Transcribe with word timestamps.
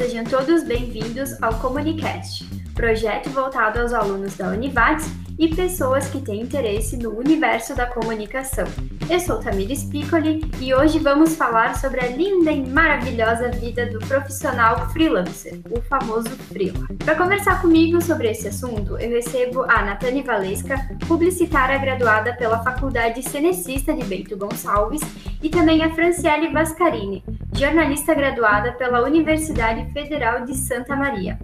Sejam 0.00 0.24
todos 0.24 0.64
bem-vindos 0.64 1.30
ao 1.42 1.52
Comunicast, 1.58 2.48
projeto 2.74 3.28
voltado 3.28 3.80
aos 3.80 3.92
alunos 3.92 4.34
da 4.34 4.48
Univates 4.48 5.06
e 5.38 5.54
pessoas 5.54 6.08
que 6.08 6.22
têm 6.22 6.40
interesse 6.40 6.96
no 6.96 7.10
universo 7.10 7.76
da 7.76 7.84
comunicação. 7.84 8.64
Eu 9.10 9.20
sou 9.20 9.40
Tamires 9.40 9.84
Piccoli 9.84 10.40
e 10.58 10.72
hoje 10.72 10.98
vamos 10.98 11.36
falar 11.36 11.76
sobre 11.76 12.00
a 12.00 12.06
linda 12.06 12.50
e 12.50 12.66
maravilhosa 12.66 13.50
vida 13.50 13.84
do 13.90 13.98
profissional 13.98 14.88
freelancer, 14.88 15.60
o 15.70 15.82
famoso 15.82 16.30
freela. 16.48 16.86
Para 17.04 17.16
conversar 17.16 17.60
comigo 17.60 18.00
sobre 18.00 18.30
esse 18.30 18.48
assunto, 18.48 18.96
eu 18.96 19.10
recebo 19.10 19.64
a 19.64 19.84
Natane 19.84 20.22
Valesca, 20.22 20.78
publicitária 21.06 21.76
graduada 21.76 22.34
pela 22.36 22.62
Faculdade 22.62 23.22
Cenecista 23.22 23.92
de 23.92 24.04
Bento 24.04 24.34
Gonçalves, 24.34 25.02
e 25.42 25.48
também 25.48 25.82
a 25.82 25.94
Franciele 25.94 26.48
Vascarini, 26.48 27.22
jornalista 27.54 28.14
graduada 28.14 28.72
pela 28.72 29.02
Universidade 29.02 29.92
Federal 29.92 30.44
de 30.44 30.56
Santa 30.56 30.96
Maria. 30.96 31.38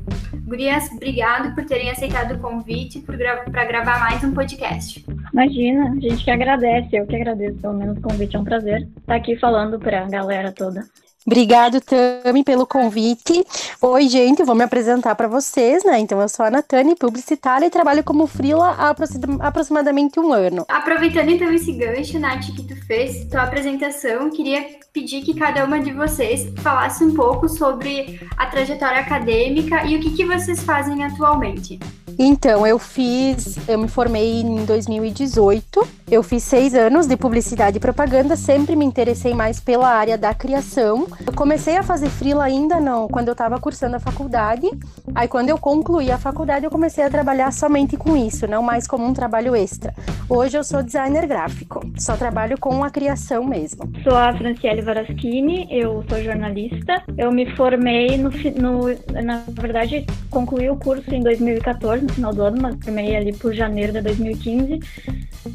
Gurias, 0.47 0.91
obrigado 0.93 1.55
por 1.55 1.65
terem 1.65 1.91
aceitado 1.91 2.35
o 2.35 2.39
convite 2.39 3.01
para 3.01 3.17
gra 3.17 3.65
gravar 3.65 4.01
mais 4.01 4.23
um 4.23 4.33
podcast. 4.33 5.05
Imagina, 5.33 5.91
a 5.91 6.01
gente 6.01 6.25
que 6.25 6.31
agradece, 6.31 6.97
eu 6.97 7.07
que 7.07 7.17
agradeço 7.17 7.59
pelo 7.59 7.75
menos 7.75 7.99
o 7.99 8.01
convite, 8.01 8.37
é 8.37 8.39
um 8.39 8.45
prazer 8.45 8.89
estar 8.99 9.17
aqui 9.17 9.37
falando 9.37 9.79
para 9.79 10.05
a 10.05 10.09
galera 10.09 10.53
toda. 10.53 10.85
Obrigado, 11.27 11.81
Tami, 11.81 12.45
pelo 12.45 12.65
convite. 12.65 13.45
Oi, 13.83 14.09
gente, 14.09 14.39
eu 14.39 14.47
vou 14.47 14.55
me 14.55 14.63
apresentar 14.63 15.13
para 15.17 15.27
vocês, 15.27 15.83
né? 15.85 15.99
Então, 15.99 16.21
eu 16.21 16.29
sou 16.29 16.47
a 16.47 16.51
Natane, 16.53 16.95
publicitária 16.95 17.67
e 17.67 17.71
trabalho 17.71 18.05
como 18.05 18.29
freela 18.29 18.77
há 18.79 18.95
aproximadamente 19.41 20.21
um 20.21 20.33
ano. 20.33 20.65
Aproveitando 20.69 21.29
então 21.31 21.53
esse 21.53 21.73
gancho, 21.73 22.21
Nath, 22.21 22.55
que 22.55 22.63
tu 22.63 22.76
fez, 22.87 23.25
tua 23.27 23.43
apresentação, 23.43 24.31
queria 24.31 24.65
pedir 24.93 25.23
que 25.23 25.35
cada 25.35 25.65
uma 25.65 25.81
de 25.81 25.93
vocês 25.93 26.53
falasse 26.63 27.05
um 27.05 27.15
pouco 27.15 27.49
sobre 27.49 28.21
a 28.37 28.47
trajetória 28.47 29.01
acadêmica 29.01 29.85
e 29.85 29.97
o 29.97 30.01
que, 30.01 30.11
que 30.11 30.25
vocês 30.25 30.63
fazem 30.63 31.05
atualmente. 31.05 31.79
Então, 32.19 32.67
eu 32.67 32.79
fiz, 32.79 33.59
eu 33.69 33.79
me 33.79 33.89
formei 33.89 34.41
em 34.41 34.65
2018, 34.65 35.87
eu 36.11 36.23
fiz 36.23 36.43
seis 36.45 36.75
anos 36.75 37.07
de 37.07 37.15
publicidade 37.15 37.77
e 37.77 37.81
propaganda, 37.81 38.37
sempre 38.37 38.75
me 38.75 38.87
interessei 38.87 39.35
mais 39.35 39.61
pela 39.61 39.89
área 39.89 40.17
da 40.17 40.33
criação. 40.33 41.07
Eu 41.27 41.33
comecei 41.35 41.77
a 41.77 41.83
fazer 41.83 42.09
freela 42.09 42.45
ainda 42.45 42.81
não, 42.81 43.07
quando 43.07 43.29
eu 43.29 43.33
estava 43.33 43.61
cursando 43.61 43.97
a 43.97 44.01
faculdade, 44.01 44.67
aí 45.15 45.29
quando 45.29 45.51
eu 45.51 45.59
concluí 45.59 46.11
a 46.11 46.17
faculdade 46.17 46.65
eu 46.65 46.71
comecei 46.71 47.05
a 47.05 47.11
trabalhar 47.11 47.53
somente 47.53 47.99
com 47.99 48.17
isso, 48.17 48.47
não 48.47 48.63
mais 48.63 48.87
como 48.87 49.05
um 49.05 49.13
trabalho 49.13 49.55
extra. 49.55 49.95
Hoje 50.27 50.57
eu 50.57 50.65
sou 50.65 50.83
designer 50.83 51.27
gráfico, 51.27 51.83
só 51.99 52.17
trabalho 52.17 52.59
com 52.59 52.76
a 52.83 52.91
criação 52.91 53.45
mesmo. 53.45 53.91
Sou 54.03 54.17
a 54.17 54.33
Franciele 54.33 54.83
Varaschini, 54.83 55.67
eu 55.71 56.05
sou 56.09 56.23
jornalista, 56.23 57.03
eu 57.17 57.31
me 57.31 57.47
formei 57.55 58.17
no, 58.17 58.31
no 58.31 59.23
na 59.23 59.43
verdade, 59.51 60.07
concluí 60.31 60.69
o 60.69 60.77
curso 60.77 61.13
em 61.15 61.23
2014, 61.23 62.05
no 62.05 62.13
final 62.13 62.35
do 62.35 62.43
ano, 62.43 62.59
mas 62.61 62.77
formei 62.83 63.17
ali 63.17 63.33
por 63.33 63.55
janeiro 63.55 63.93
de 63.93 64.01
2015. 64.01 64.81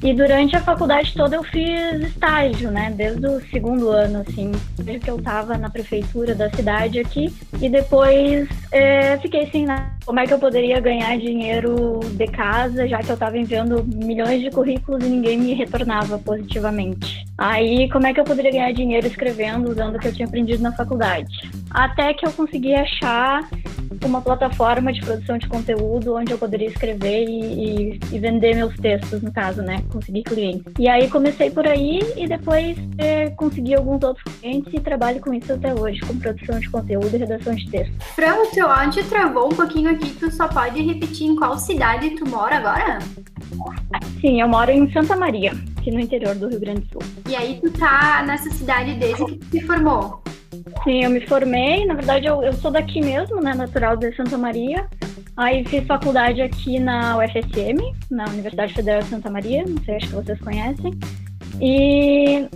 E 0.03 0.13
durante 0.13 0.55
a 0.55 0.61
faculdade 0.61 1.13
toda 1.13 1.36
eu 1.36 1.44
fiz 1.44 2.02
estágio, 2.08 2.72
né? 2.72 2.91
Desde 2.95 3.25
o 3.28 3.41
segundo 3.50 3.89
ano, 3.89 4.23
assim, 4.28 4.52
desde 4.78 5.06
que 5.06 5.11
eu 5.11 5.22
tava 5.22 5.58
na 5.58 5.69
prefeitura 5.69 6.33
da 6.33 6.50
cidade 6.50 7.00
aqui. 7.00 7.33
E 7.61 7.69
depois 7.69 8.47
é, 8.72 9.17
fiquei 9.17 9.44
assim, 9.44 9.66
né? 9.66 9.91
Como 10.05 10.19
é 10.19 10.25
que 10.25 10.33
eu 10.33 10.39
poderia 10.39 10.80
ganhar 10.80 11.17
dinheiro 11.17 11.99
de 11.99 12.27
casa, 12.27 12.88
já 12.88 12.99
que 12.99 13.09
eu 13.09 13.17
tava 13.17 13.38
enviando 13.38 13.83
milhões 13.83 14.41
de 14.41 14.49
currículos 14.49 15.05
e 15.05 15.09
ninguém 15.09 15.38
me 15.38 15.53
retornava 15.53 16.17
positivamente. 16.17 17.25
Aí, 17.38 17.89
como 17.89 18.07
é 18.07 18.13
que 18.13 18.19
eu 18.19 18.23
poderia 18.23 18.52
ganhar 18.52 18.72
dinheiro 18.72 19.07
escrevendo, 19.07 19.69
usando 19.69 19.95
o 19.95 19.99
que 19.99 20.07
eu 20.07 20.13
tinha 20.13 20.27
aprendido 20.27 20.61
na 20.61 20.72
faculdade? 20.72 21.31
Até 21.69 22.13
que 22.13 22.25
eu 22.25 22.31
consegui 22.31 22.73
achar 22.73 23.47
uma 24.06 24.22
plataforma 24.22 24.91
de 24.91 25.01
produção 25.01 25.38
de 25.38 25.47
conteúdo 25.47 26.16
onde 26.16 26.31
eu 26.31 26.38
poderia 26.38 26.67
escrever 26.67 27.25
e, 27.28 27.39
e, 27.39 28.00
e, 28.12 28.19
vender 28.19 28.56
meus 28.56 28.75
textos, 28.78 29.22
no 29.22 29.31
caso, 29.31 29.62
né? 29.62 29.84
Conseguir 29.91 30.23
clientes. 30.23 30.73
E 30.79 30.88
aí 30.88 31.09
comecei 31.09 31.50
por 31.50 31.67
aí 31.67 32.00
e 32.16 32.28
depois 32.28 32.78
é, 32.97 33.29
consegui 33.31 33.75
alguns 33.75 34.03
outros 34.03 34.23
clientes 34.35 34.73
e 34.73 34.79
trabalho 34.79 35.19
com 35.19 35.34
isso 35.34 35.53
até 35.53 35.73
hoje, 35.73 36.00
com 36.01 36.17
produção 36.17 36.59
de 36.59 36.69
conteúdo 36.69 37.13
e 37.13 37.17
redação 37.17 37.53
de 37.56 37.69
texto. 37.69 37.94
Fran, 38.16 38.35
o 38.35 38.47
teu 38.47 38.69
áudio 38.69 39.03
travou 39.06 39.47
um 39.47 39.56
pouquinho 39.56 39.91
aqui, 39.91 40.12
tu 40.12 40.31
só 40.31 40.47
pode 40.47 40.81
repetir 40.81 41.28
em 41.28 41.35
qual 41.35 41.57
cidade 41.57 42.12
tu 42.12 42.28
mora 42.29 42.57
agora? 42.57 43.00
Sim, 44.19 44.41
eu 44.41 44.47
moro 44.47 44.72
em 44.72 44.91
Santa 44.91 45.16
Maria, 45.16 45.51
aqui 45.78 45.91
no 45.91 46.00
interior 46.00 46.35
do 46.35 46.47
Rio 46.47 46.59
Grande 46.59 46.81
do 46.81 46.94
Sul. 46.94 47.01
E 47.28 47.35
aí 47.35 47.59
tu 47.62 47.72
tá 47.72 48.23
nessa 48.25 48.50
cidade 48.51 48.94
desde 48.95 49.25
que 49.25 49.35
tu 49.38 49.45
se 49.45 49.62
formou? 49.62 50.22
Sim, 50.84 51.03
eu 51.03 51.09
me 51.09 51.25
formei. 51.28 51.85
Na 51.85 51.94
verdade, 51.94 52.28
eu, 52.28 52.44
eu 52.44 52.53
sou 52.53 52.72
daqui 52.72 53.01
mesmo, 53.01 53.41
né? 53.41 53.53
Natural 53.53 53.95
de 53.95 54.13
Santa 54.16 54.38
Maria. 54.38 54.88
Aí 55.38 55.63
fiz 55.66 55.85
faculdade 55.85 56.41
aqui 56.41 56.79
na 56.79 57.17
UFSM, 57.17 57.79
na 58.09 58.25
Universidade 58.25 58.73
Federal 58.73 59.01
de 59.01 59.09
Santa 59.09 59.29
Maria. 59.29 59.63
Não 59.66 59.81
sei, 59.84 59.95
acho 59.95 60.07
que 60.07 60.16
vocês 60.16 60.39
conhecem. 60.39 60.91
E 61.62 62.47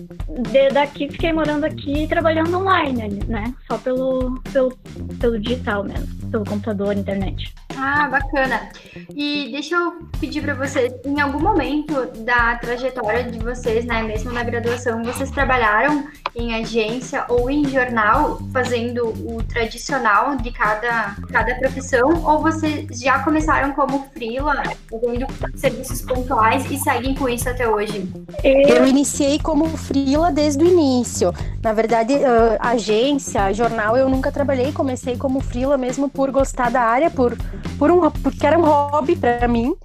de, 0.51 0.69
daqui 0.69 1.09
fiquei 1.09 1.31
morando 1.31 1.66
aqui 1.66 2.07
trabalhando 2.07 2.57
online, 2.57 3.19
né? 3.28 3.53
Só 3.67 3.78
pelo, 3.78 4.41
pelo, 4.51 4.75
pelo 5.19 5.39
digital 5.39 5.83
mesmo, 5.83 6.07
pelo 6.31 6.44
computador, 6.44 6.97
internet. 6.97 7.53
Ah, 7.78 8.08
bacana. 8.08 8.69
E 9.16 9.50
deixa 9.52 9.75
eu 9.75 10.08
pedir 10.19 10.41
para 10.41 10.53
vocês, 10.53 10.94
em 11.06 11.19
algum 11.19 11.40
momento 11.40 12.06
da 12.24 12.56
trajetória 12.56 13.24
de 13.24 13.40
vocês, 13.40 13.86
né, 13.86 14.02
mesmo 14.03 14.31
na 14.31 14.44
graduação, 14.44 15.03
vocês 15.03 15.30
trabalharam 15.31 16.08
em 16.36 16.56
agência 16.56 17.25
ou 17.30 17.50
em 17.50 17.66
jornal, 17.66 18.40
fazendo 18.52 19.08
o 19.08 19.41
tradicional 19.44 20.36
de 20.36 20.52
cada, 20.52 21.16
cada 21.31 21.56
profissão, 21.56 22.24
ou 22.25 22.41
vocês 22.41 23.00
já 23.00 23.19
começaram 23.19 23.72
como 23.74 24.07
freela, 24.13 24.63
fazendo 24.90 25.28
serviços 25.56 26.02
pontuais 26.02 26.69
e 26.69 26.78
seguem 26.78 27.16
com 27.16 27.30
isso 27.30 27.50
até 27.50 27.68
hoje? 27.68 28.09
Eu 28.44 28.86
iniciei 28.86 29.40
como 29.40 29.66
freela 29.78 30.31
desde 30.31 30.63
o 30.63 30.68
início. 30.68 31.34
Na 31.62 31.72
verdade, 31.72 32.13
agência, 32.59 33.53
jornal, 33.53 33.96
eu 33.96 34.09
nunca 34.09 34.31
trabalhei, 34.31 34.72
comecei 34.72 35.16
como 35.18 35.40
freela 35.40 35.78
mesmo 35.78 36.09
por 36.09 36.31
gostar 36.31 36.69
da 36.69 36.81
área, 36.81 37.09
por 37.09 37.38
por 37.78 37.91
um, 37.91 38.09
porque 38.12 38.46
era 38.46 38.58
um 38.58 38.63
hobby 38.63 39.16
para 39.16 39.47
mim. 39.47 39.75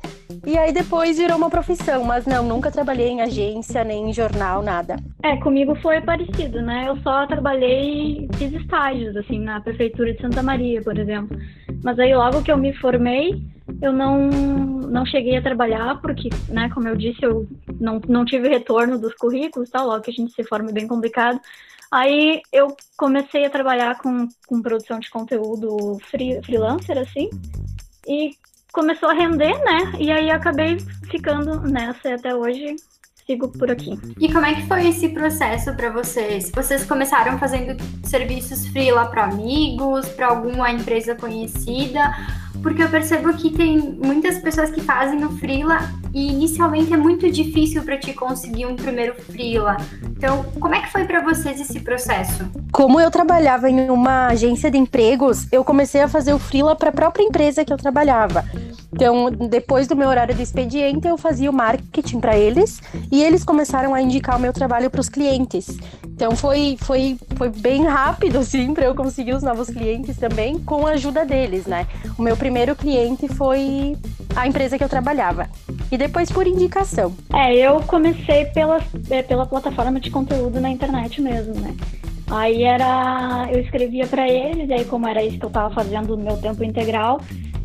E 0.47 0.57
aí 0.57 0.73
depois 0.73 1.19
virou 1.19 1.37
uma 1.37 1.51
profissão, 1.51 2.05
mas 2.05 2.25
não, 2.25 2.43
nunca 2.43 2.71
trabalhei 2.71 3.09
em 3.09 3.21
agência, 3.21 3.85
nem 3.85 4.09
em 4.09 4.13
jornal, 4.13 4.63
nada. 4.63 4.97
É, 5.23 5.37
comigo 5.37 5.75
foi 5.77 6.01
parecido, 6.01 6.63
né? 6.63 6.87
Eu 6.89 6.97
só 7.03 7.27
trabalhei, 7.27 8.29
fiz 8.37 8.53
estágios, 8.53 9.17
assim, 9.17 9.41
na 9.41 9.61
prefeitura 9.61 10.13
de 10.13 10.21
Santa 10.21 10.43
Maria, 10.43 10.81
por 10.83 10.99
exemplo. 10.99 11.37
Mas 11.83 11.99
aí 11.99 12.15
logo 12.15 12.43
que 12.43 12.51
eu 12.51 12.57
me 12.57 12.73
formei, 12.75 13.43
eu 13.83 13.93
não, 13.93 14.29
não 14.29 15.05
cheguei 15.05 15.37
a 15.37 15.43
trabalhar, 15.43 16.01
porque, 16.01 16.29
né, 16.49 16.71
como 16.73 16.89
eu 16.89 16.97
disse, 16.97 17.23
eu 17.23 17.47
não, 17.81 18.01
não 18.09 18.25
tive 18.25 18.49
retorno 18.49 18.99
dos 18.99 19.15
currículos, 19.15 19.71
tal, 19.71 19.87
logo 19.87 20.03
que 20.03 20.11
a 20.11 20.15
gente 20.15 20.33
se 20.33 20.45
forma 20.45 20.71
é 20.71 20.73
bem 20.73 20.87
complicado. 20.87 21.41
Aí 21.91 22.41
eu 22.53 22.77
comecei 22.97 23.45
a 23.45 23.51
trabalhar 23.51 23.99
com, 23.99 24.29
com 24.47 24.63
produção 24.63 25.01
de 25.01 25.11
conteúdo 25.11 25.99
free, 26.09 26.41
freelancer, 26.43 26.97
assim, 26.97 27.29
e 28.11 28.33
começou 28.73 29.09
a 29.09 29.13
render, 29.13 29.57
né? 29.65 29.93
E 29.99 30.11
aí 30.11 30.31
acabei 30.31 30.79
ficando 31.09 31.61
nessa 31.61 32.15
até 32.15 32.35
hoje 32.35 32.75
sigo 33.25 33.49
por 33.49 33.71
aqui. 33.71 33.97
E 34.19 34.33
como 34.33 34.45
é 34.45 34.55
que 34.55 34.67
foi 34.67 34.89
esse 34.89 35.11
processo 35.11 35.73
para 35.75 35.91
vocês? 35.91 36.51
Vocês 36.53 36.85
começaram 36.85 37.39
fazendo 37.39 37.81
serviços 38.03 38.67
freela 38.67 39.07
para 39.07 39.25
amigos, 39.25 40.09
para 40.09 40.27
alguma 40.27 40.73
empresa 40.73 41.15
conhecida? 41.15 42.13
Porque 42.63 42.83
eu 42.83 42.89
percebo 42.89 43.33
que 43.35 43.51
tem 43.51 43.79
muitas 43.79 44.39
pessoas 44.39 44.71
que 44.71 44.81
fazem 44.81 45.25
o 45.25 45.31
freela 45.39 45.79
e 46.13 46.31
inicialmente 46.31 46.93
é 46.93 46.97
muito 46.97 47.31
difícil 47.31 47.83
para 47.83 47.97
te 47.97 48.13
conseguir 48.13 48.67
um 48.67 48.77
primeiro 48.77 49.15
freela. 49.15 49.77
Então, 50.05 50.45
como 50.61 50.75
é 50.75 50.83
que 50.83 50.93
foi 50.93 51.05
para 51.05 51.23
vocês 51.23 51.61
esse 51.61 51.81
processo? 51.81 52.45
Como 52.73 53.01
eu 53.01 53.11
trabalhava 53.11 53.71
em 53.71 53.89
uma 53.91 54.27
agência 54.27 54.71
de 54.71 54.77
empregos, 54.77 55.47
eu 55.51 55.65
comecei 55.65 56.03
a 56.03 56.09
fazer 56.09 56.35
o 56.35 56.39
freela 56.39 56.77
para 56.77 56.91
a 56.91 56.93
própria 56.93 57.23
empresa 57.23 57.65
que 57.65 57.73
eu 57.73 57.79
trabalhava. 57.79 58.45
Então, 58.93 59.31
depois 59.31 59.87
do 59.87 59.95
meu 59.95 60.09
horário 60.09 60.35
de 60.35 60.43
expediente, 60.43 61.07
eu 61.07 61.17
fazia 61.17 61.49
o 61.49 61.53
marketing 61.53 62.19
para 62.19 62.37
eles 62.37 62.81
e 63.11 63.23
eles 63.23 63.45
começaram 63.45 63.95
a 63.95 64.03
indicar 64.03 64.37
o 64.37 64.41
meu 64.41 64.53
trabalho 64.53 64.91
para 64.91 65.01
os 65.01 65.09
clientes. 65.09 65.79
Então, 66.05 66.35
foi, 66.37 66.77
foi, 66.79 67.17
foi 67.37 67.49
bem 67.49 67.85
rápido, 67.87 68.39
assim, 68.39 68.75
para 68.75 68.85
eu 68.85 68.95
conseguir 68.95 69.33
os 69.33 69.43
novos 69.43 69.71
clientes 69.71 70.17
também, 70.17 70.59
com 70.59 70.87
a 70.87 70.91
ajuda 70.91 71.25
deles, 71.25 71.67
né? 71.67 71.87
O 72.19 72.23
meu 72.23 72.37
primeiro 72.41 72.75
cliente 72.75 73.29
foi 73.29 73.95
a 74.35 74.49
empresa 74.49 74.79
que 74.79 74.83
eu 74.83 74.89
trabalhava. 74.89 75.47
E 75.93 75.99
depois 75.99 76.33
por 76.33 76.47
indicação. 76.47 77.15
É, 77.35 77.55
eu 77.55 77.81
comecei 77.83 78.47
pela, 78.47 78.81
é, 79.11 79.23
pela 79.23 79.45
plataforma 79.45 80.01
de 80.01 80.11
conteúdo 80.11 80.59
na 80.59 80.71
internet 80.71 81.21
mesmo, 81.21 81.55
né? 81.55 81.77
Aí 82.31 82.63
era. 82.63 83.49
Eu 83.53 83.61
escrevia 83.61 84.07
para 84.07 84.27
eles, 84.27 84.71
aí 84.71 84.85
como 84.87 85.07
era 85.07 85.23
isso 85.23 85.39
que 85.39 85.45
eu 85.45 85.49
estava 85.49 85.75
fazendo 85.75 86.17
no 86.17 86.25
meu 86.25 86.37
tempo 86.39 86.65
integral, 86.65 87.21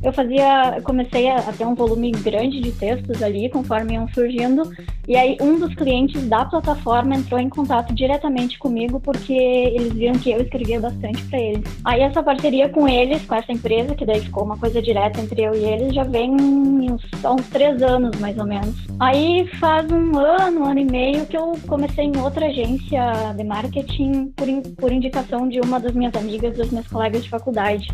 eu 0.05 0.13
fazia, 0.13 0.79
comecei 0.83 1.29
a, 1.29 1.41
ter 1.41 1.65
um 1.65 1.73
volume 1.73 2.11
grande 2.11 2.61
de 2.61 2.71
textos 2.71 3.23
ali, 3.23 3.49
conforme 3.49 3.93
iam 3.93 4.07
surgindo, 4.09 4.71
e 5.07 5.15
aí 5.15 5.35
um 5.41 5.59
dos 5.59 5.73
clientes 5.73 6.27
da 6.27 6.45
plataforma 6.45 7.15
entrou 7.15 7.39
em 7.39 7.49
contato 7.49 7.93
diretamente 7.93 8.59
comigo, 8.59 8.99
porque 8.99 9.33
eles 9.33 9.93
viram 9.93 10.13
que 10.19 10.31
eu 10.31 10.41
escrevia 10.41 10.79
bastante 10.79 11.23
para 11.25 11.39
eles. 11.39 11.63
Aí 11.83 12.01
essa 12.01 12.21
parceria 12.21 12.69
com 12.69 12.87
eles, 12.87 13.25
com 13.25 13.33
essa 13.33 13.51
empresa, 13.51 13.95
que 13.95 14.05
daí 14.05 14.21
ficou 14.21 14.43
uma 14.43 14.57
coisa 14.57 14.81
direta 14.81 15.19
entre 15.19 15.41
eu 15.41 15.55
e 15.55 15.63
eles, 15.63 15.93
já 15.93 16.03
vem 16.03 16.31
uns, 16.31 17.01
há 17.23 17.33
uns 17.33 17.47
três 17.49 17.81
anos, 17.81 18.15
mais 18.19 18.37
ou 18.37 18.45
menos. 18.45 18.75
Aí 18.99 19.47
faz 19.59 19.91
um 19.91 20.17
ano, 20.17 20.61
um 20.61 20.65
ano 20.65 20.79
e 20.79 20.85
meio, 20.85 21.25
que 21.25 21.35
eu 21.37 21.53
comecei 21.67 22.05
em 22.05 22.17
outra 22.17 22.45
agência 22.45 23.33
de 23.35 23.43
marketing 23.43 24.27
por, 24.35 24.47
por 24.75 24.91
indicação 24.91 25.49
de 25.49 25.59
uma 25.59 25.79
das 25.79 25.93
minhas 25.93 26.13
amigas, 26.15 26.55
das 26.57 26.69
minhas 26.69 26.87
colegas 26.87 27.23
de 27.23 27.29
faculdade 27.29 27.87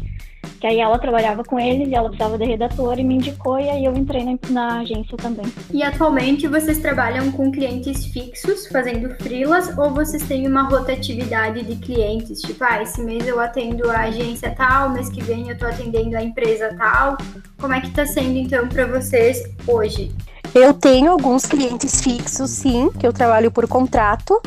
que 0.62 0.68
aí 0.68 0.80
ela 0.80 1.00
trabalhava 1.00 1.44
com 1.44 1.60
eles 1.60 1.90
e 1.90 1.96
ela 1.96 2.08
precisava 2.08 2.38
de 2.38 2.46
redator 2.46 3.00
e 3.00 3.04
me 3.04 3.16
indicou 3.16 3.60
e 3.60 3.68
aí 3.68 3.84
eu 3.84 3.96
entrei 3.96 4.24
na, 4.24 4.38
na, 4.52 4.80
agência 4.82 5.18
também. 5.18 5.52
E 5.74 5.82
atualmente 5.82 6.48
vocês 6.48 6.78
trabalham 6.78 7.32
com 7.32 7.52
clientes 7.52 8.06
fixos, 8.06 8.68
fazendo 8.68 9.10
freelas, 9.16 9.76
ou 9.76 9.90
vocês 9.90 10.22
têm 10.28 10.48
uma 10.48 10.62
rotatividade 10.62 11.64
de 11.64 11.76
clientes? 11.78 12.42
Tipo, 12.42 12.64
ah, 12.64 12.80
esse 12.84 13.02
mês 13.02 13.28
eu 13.28 13.40
atendo 13.40 13.90
a 13.90 14.02
agência 14.02 14.54
tal, 14.56 14.92
mês 14.92 15.10
que 15.10 15.24
vem 15.24 15.50
eu 15.50 15.58
tô 15.58 15.66
atendendo 15.66 16.16
a 16.16 16.24
empresa 16.24 16.76
tal. 16.78 17.18
Como 17.60 17.74
é 17.74 17.82
que 17.82 17.90
tá 17.90 18.06
sendo 18.06 18.38
então 18.38 18.70
para 18.70 18.86
vocês 18.86 19.44
hoje? 19.68 20.12
Eu 20.54 20.74
tenho 20.74 21.10
alguns 21.10 21.46
clientes 21.46 22.02
fixos, 22.02 22.50
sim, 22.50 22.92
que 23.00 23.08
eu 23.08 23.14
trabalho 23.14 23.50
por 23.50 23.68
contrato. 23.70 24.42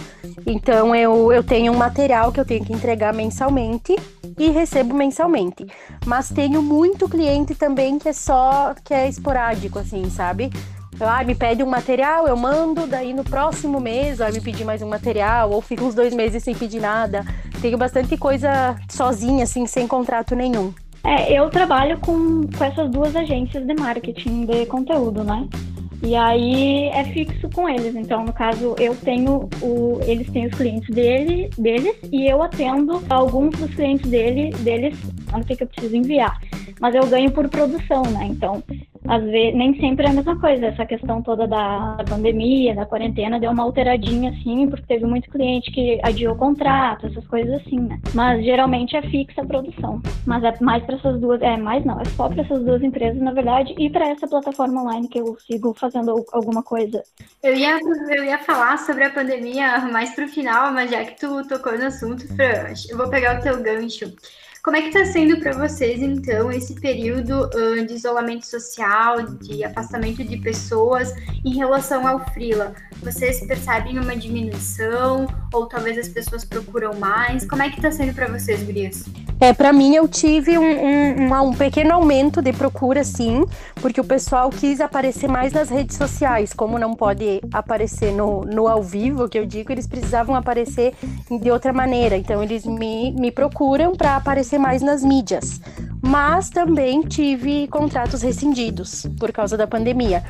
Então 0.47 0.95
eu, 0.95 1.33
eu 1.33 1.43
tenho 1.43 1.73
um 1.73 1.77
material 1.77 2.31
que 2.31 2.39
eu 2.39 2.45
tenho 2.45 2.63
que 2.63 2.75
entregar 2.75 3.15
mensalmente 3.15 3.97
e 4.39 4.51
recebo 4.51 4.95
mensalmente. 4.95 5.67
Mas 6.05 6.29
tenho 6.29 6.61
muito 6.61 7.09
cliente 7.09 7.55
também 7.55 7.99
que 7.99 8.11
é 8.11 8.13
só 8.13 8.75
que 8.85 8.93
é 8.93 9.09
esporádico, 9.09 9.79
assim, 9.79 10.11
sabe? 10.11 10.51
Ah, 11.01 11.25
me 11.25 11.35
pede 11.35 11.63
um 11.63 11.67
material, 11.67 12.29
eu 12.29 12.37
mando, 12.37 12.87
daí 12.87 13.15
no 13.15 13.25
próximo 13.25 13.81
mês 13.81 14.19
vai 14.19 14.31
me 14.31 14.41
pedir 14.41 14.65
mais 14.65 14.83
um 14.83 14.89
material, 14.89 15.51
ou 15.51 15.61
fico 15.61 15.85
uns 15.85 15.95
dois 15.95 16.15
meses 16.15 16.45
sem 16.45 16.55
pedir 16.55 16.81
nada. 16.81 17.25
Tenho 17.63 17.79
bastante 17.79 18.17
coisa 18.17 18.77
sozinha, 18.89 19.45
assim, 19.45 19.67
sem 19.67 19.89
contrato 19.89 20.37
nenhum. 20.37 20.73
É, 21.03 21.33
eu 21.33 21.51
trabalho 21.51 21.99
com, 21.99 22.43
com 22.47 22.65
essas 22.65 22.91
duas 22.91 23.17
agências 23.17 23.67
de 23.67 23.75
marketing 23.75 24.47
de 24.47 24.67
conteúdo, 24.67 25.25
né? 25.25 25.49
E 26.03 26.15
aí 26.15 26.89
é 26.89 27.05
fixo 27.05 27.49
com 27.51 27.69
eles. 27.69 27.95
Então, 27.95 28.25
no 28.25 28.33
caso, 28.33 28.75
eu 28.79 28.95
tenho 28.97 29.49
o, 29.63 30.01
eles 30.07 30.31
têm 30.31 30.47
os 30.47 30.55
clientes 30.55 30.95
dele, 30.95 31.51
deles 31.57 31.97
e 32.13 32.27
eu 32.27 32.43
atendo 32.43 33.03
alguns 33.09 33.57
dos 33.57 33.75
clientes 33.75 34.11
dele, 34.11 34.51
deles, 34.59 34.97
não 35.33 35.43
sei 35.43 35.57
que 35.57 35.63
eu 35.63 35.69
preciso 35.69 35.97
enviar. 35.97 36.41
Mas 36.81 36.95
eu 36.95 37.07
ganho 37.07 37.31
por 37.31 37.49
produção, 37.49 38.03
né? 38.03 38.27
Então, 38.27 38.63
às 39.07 39.23
vezes, 39.23 39.55
nem 39.55 39.79
sempre 39.79 40.07
é 40.07 40.11
a 40.11 40.13
mesma 40.13 40.39
coisa. 40.39 40.67
Essa 40.67 40.87
questão 40.87 41.23
toda 41.23 41.47
da, 41.47 41.97
pandemia, 42.09 42.75
da 42.75 42.87
quarentena, 42.87 43.39
deu 43.39 43.51
uma 43.51 43.63
alteradinha, 43.63 44.31
assim, 44.31 44.69
porque 44.69 44.87
teve 44.87 45.05
muito 45.05 45.31
cliente 45.31 45.71
que 45.71 46.01
adiou 46.03 46.35
contrato, 46.37 47.07
essas 47.07 47.27
coisas 47.27 47.61
assim, 47.61 47.81
né? 47.81 48.01
Mas 48.15 48.45
geralmente 48.45 48.97
é 48.97 49.03
fixa 49.03 49.43
a 49.43 49.47
produção. 49.47 50.03
Mas 50.27 50.43
é 50.43 50.55
mais 50.61 50.83
para 50.85 50.97
essas 50.97 51.21
duas, 51.21 51.41
é 51.43 51.57
mais 51.57 51.85
não, 51.85 52.01
é 52.01 52.05
só 52.17 52.29
para 52.29 52.43
essas 52.43 52.65
duas 52.65 52.83
empresas, 52.83 53.21
na 53.21 53.33
verdade, 53.33 53.75
e 53.79 53.91
para 53.91 54.09
essa 54.09 54.27
plataforma 54.27 54.83
online 54.83 55.09
que 55.09 55.21
eu 55.21 55.37
sigo 55.41 55.75
fazendo 55.75 56.25
alguma 56.33 56.63
coisa. 56.63 57.03
Eu 57.43 57.55
ia, 57.55 57.79
eu 58.11 58.25
ia 58.25 58.39
falar 58.39 58.79
sobre 58.79 59.05
a 59.05 59.11
pandemia 59.11 59.81
mais 59.81 60.15
pro 60.15 60.29
final, 60.29 60.73
mas 60.73 60.91
já 60.91 61.05
que 61.05 61.19
tu 61.19 61.47
tocou 61.47 61.77
no 61.77 61.87
assunto, 61.87 62.27
Fran, 62.35 62.73
eu 62.89 62.97
vou 62.97 63.09
pegar 63.11 63.39
o 63.39 63.43
teu 63.43 63.63
gancho. 63.63 64.13
Como 64.65 64.79
é 64.79 64.81
que 64.81 64.89
está 64.89 65.05
sendo 65.05 65.39
para 65.41 65.53
vocês, 65.53 66.01
então, 66.01 66.51
esse 66.51 66.73
período 66.73 67.51
uh, 67.55 67.85
de 67.85 67.93
isolamento 67.93 68.47
social, 68.47 69.23
de 69.23 69.63
afastamento 69.63 70.25
de 70.25 70.39
pessoas 70.39 71.13
em 71.45 71.55
relação 71.55 72.09
ao 72.09 72.25
Freela? 72.33 72.75
Vocês 73.03 73.47
percebem 73.47 73.99
uma 73.99 74.17
diminuição 74.17 75.27
ou 75.53 75.67
talvez 75.67 75.99
as 75.99 76.09
pessoas 76.09 76.47
procuram 76.47 76.95
mais? 76.95 77.47
Como 77.47 77.63
é 77.63 77.69
que 77.69 77.77
está 77.77 77.93
sendo 77.93 78.15
para 78.15 78.27
vocês, 78.27 78.63
Gurias? 78.63 79.05
É, 79.41 79.53
para 79.53 79.73
mim 79.73 79.95
eu 79.95 80.07
tive 80.09 80.57
um, 80.57 80.63
um, 80.63 81.43
um, 81.43 81.53
pequeno 81.53 81.93
aumento 81.93 82.41
de 82.41 82.53
procura, 82.53 83.05
sim, 83.05 83.45
porque 83.75 84.01
o 84.01 84.05
pessoal 84.05 84.49
quis 84.49 84.81
aparecer 84.81 85.29
mais 85.29 85.53
nas 85.53 85.69
redes 85.69 85.97
sociais. 85.97 86.55
Como 86.55 86.79
não 86.79 86.95
pode 86.95 87.43
aparecer 87.53 88.13
no, 88.13 88.43
no 88.43 88.69
ao 88.69 88.83
vivo, 88.83 89.29
que 89.29 89.39
eu 89.39 89.45
digo, 89.45 89.73
eles 89.73 89.87
precisavam 89.87 90.35
aparecer 90.35 90.95
de 91.29 91.51
outra 91.51 91.73
maneira. 91.73 92.17
Então 92.17 92.43
eles 92.43 92.65
me, 92.65 93.13
me 93.13 93.31
procuram 93.31 93.93
para 93.93 94.17
aparecer 94.17 94.54
mais 94.59 94.83
nas 94.83 95.03
mídias 95.03 95.61
mas 96.07 96.51
também 96.51 97.01
tive 97.01 97.67
contratos 97.69 98.21
rescindidos 98.21 99.07
por 99.19 99.33
causa 99.33 99.57
da 99.57 99.67
pandemia, 99.67 100.23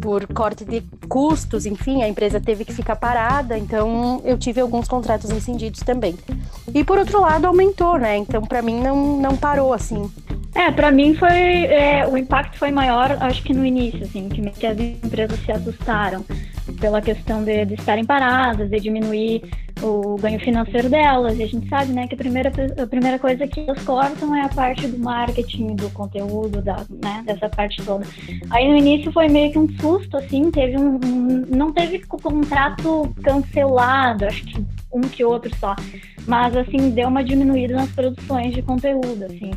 por 0.00 0.26
corte 0.26 0.64
de 0.64 0.82
custos, 1.08 1.66
enfim, 1.66 2.02
a 2.02 2.08
empresa 2.08 2.40
teve 2.40 2.64
que 2.64 2.74
ficar 2.74 2.96
parada, 2.96 3.56
então 3.56 4.20
eu 4.24 4.36
tive 4.36 4.60
alguns 4.60 4.88
contratos 4.88 5.30
rescindidos 5.30 5.80
também. 5.80 6.16
E 6.74 6.82
por 6.82 6.98
outro 6.98 7.20
lado, 7.20 7.46
aumentou, 7.46 7.96
né? 7.96 8.16
Então 8.16 8.42
para 8.42 8.60
mim 8.60 8.80
não, 8.80 9.20
não 9.20 9.36
parou 9.36 9.72
assim. 9.72 10.10
É, 10.52 10.68
para 10.72 10.90
mim 10.90 11.14
foi 11.14 11.28
é, 11.28 12.08
o 12.08 12.16
impacto 12.16 12.58
foi 12.58 12.72
maior, 12.72 13.16
acho 13.20 13.40
que 13.44 13.54
no 13.54 13.64
início, 13.64 14.02
assim, 14.02 14.28
que 14.28 14.66
as 14.66 14.80
empresas 14.80 15.38
se 15.44 15.52
assustaram 15.52 16.24
pela 16.80 17.00
questão 17.00 17.44
de, 17.44 17.66
de 17.66 17.74
estarem 17.74 18.04
paradas, 18.04 18.68
de 18.68 18.80
diminuir 18.80 19.42
o 19.82 20.16
ganho 20.16 20.38
financeiro 20.40 20.88
delas. 20.88 21.38
E 21.38 21.42
a 21.42 21.46
gente 21.46 21.68
sabe, 21.68 21.92
né, 21.92 22.06
que 22.06 22.14
a 22.14 22.18
primeira, 22.18 22.52
a 22.82 22.86
primeira 22.86 23.18
coisa 23.18 23.46
que 23.46 23.60
elas 23.60 23.82
cortam 23.82 24.34
é 24.34 24.42
a 24.42 24.48
parte 24.48 24.86
do 24.86 24.98
marketing, 24.98 25.76
do 25.76 25.90
conteúdo, 25.90 26.62
da, 26.62 26.84
né, 27.02 27.22
dessa 27.24 27.48
parte 27.48 27.82
toda. 27.82 28.06
Aí 28.50 28.68
no 28.68 28.76
início 28.76 29.12
foi 29.12 29.28
meio 29.28 29.52
que 29.52 29.58
um 29.58 29.68
susto, 29.78 30.16
assim, 30.16 30.50
teve 30.50 30.76
um, 30.76 30.98
um 31.04 31.46
não 31.48 31.72
teve 31.72 31.98
contrato 32.00 33.14
cancelado, 33.22 34.26
acho 34.26 34.44
que 34.44 34.64
um 34.92 35.00
que 35.02 35.24
outro 35.24 35.54
só, 35.56 35.76
mas 36.26 36.56
assim 36.56 36.90
deu 36.90 37.08
uma 37.08 37.22
diminuída 37.22 37.74
nas 37.74 37.90
produções 37.90 38.52
de 38.54 38.62
conteúdo, 38.62 39.24
assim. 39.24 39.50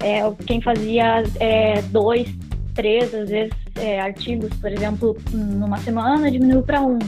É, 0.00 0.20
quem 0.46 0.60
fazia 0.60 1.24
é, 1.40 1.82
dois, 1.82 2.28
três, 2.74 3.12
às 3.12 3.28
vezes, 3.28 3.52
é, 3.76 4.00
artigos, 4.00 4.54
por 4.54 4.70
exemplo, 4.70 5.16
numa 5.32 5.78
semana, 5.78 6.30
diminuiu 6.30 6.62
para 6.62 6.80
um. 6.80 6.98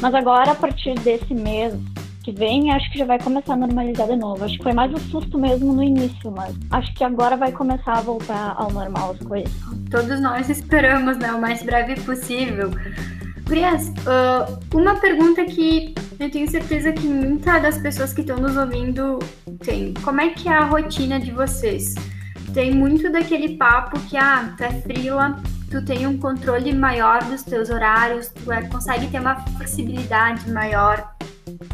Mas 0.00 0.14
agora, 0.14 0.52
a 0.52 0.54
partir 0.54 0.94
desse 1.00 1.34
mês 1.34 1.74
que 2.22 2.32
vem, 2.32 2.70
acho 2.72 2.90
que 2.92 2.98
já 2.98 3.04
vai 3.04 3.18
começar 3.18 3.54
a 3.54 3.56
normalizar 3.56 4.06
de 4.06 4.16
novo. 4.16 4.44
Acho 4.44 4.56
que 4.58 4.62
foi 4.62 4.72
mais 4.72 4.92
um 4.92 4.98
susto 4.98 5.38
mesmo 5.38 5.72
no 5.72 5.82
início, 5.82 6.30
mas 6.30 6.54
acho 6.70 6.92
que 6.94 7.02
agora 7.02 7.36
vai 7.36 7.50
começar 7.52 7.94
a 7.94 8.00
voltar 8.00 8.54
ao 8.56 8.70
normal 8.70 9.12
as 9.12 9.26
coisas. 9.26 9.50
Todos 9.90 10.20
nós 10.20 10.48
esperamos, 10.48 11.16
né, 11.18 11.32
o 11.32 11.40
mais 11.40 11.62
breve 11.62 11.98
possível. 12.02 12.70
Gurias, 13.46 13.88
uh, 13.88 14.76
uma 14.76 14.96
pergunta 14.96 15.42
que 15.46 15.94
eu 16.20 16.30
tenho 16.30 16.50
certeza 16.50 16.92
que 16.92 17.06
muitas 17.06 17.62
das 17.62 17.78
pessoas 17.78 18.12
que 18.12 18.20
estão 18.20 18.36
nos 18.36 18.56
ouvindo 18.56 19.18
tem. 19.64 19.94
Como 20.02 20.20
é 20.20 20.28
que 20.28 20.48
é 20.48 20.52
a 20.52 20.64
rotina 20.64 21.18
de 21.18 21.30
vocês? 21.30 21.94
Tem 22.52 22.74
muito 22.74 23.10
daquele 23.10 23.56
papo 23.56 23.98
que, 24.00 24.18
ah, 24.18 24.52
tu 24.56 24.64
é 24.64 24.70
frila, 24.82 25.40
tu 25.70 25.84
tem 25.84 26.06
um 26.06 26.18
controle 26.18 26.72
maior 26.72 27.22
dos 27.24 27.42
teus 27.42 27.70
horários, 27.70 28.28
tu 28.28 28.50
é, 28.50 28.62
consegue 28.62 29.08
ter 29.08 29.20
uma 29.20 29.36
flexibilidade 29.56 30.50
maior, 30.50 31.14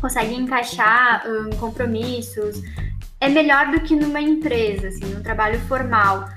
consegue 0.00 0.34
encaixar 0.34 1.24
um, 1.26 1.50
compromissos. 1.56 2.60
É 3.20 3.28
melhor 3.28 3.70
do 3.70 3.80
que 3.80 3.94
numa 3.94 4.20
empresa, 4.20 4.88
assim, 4.88 5.06
num 5.06 5.22
trabalho 5.22 5.58
formal. 5.60 6.28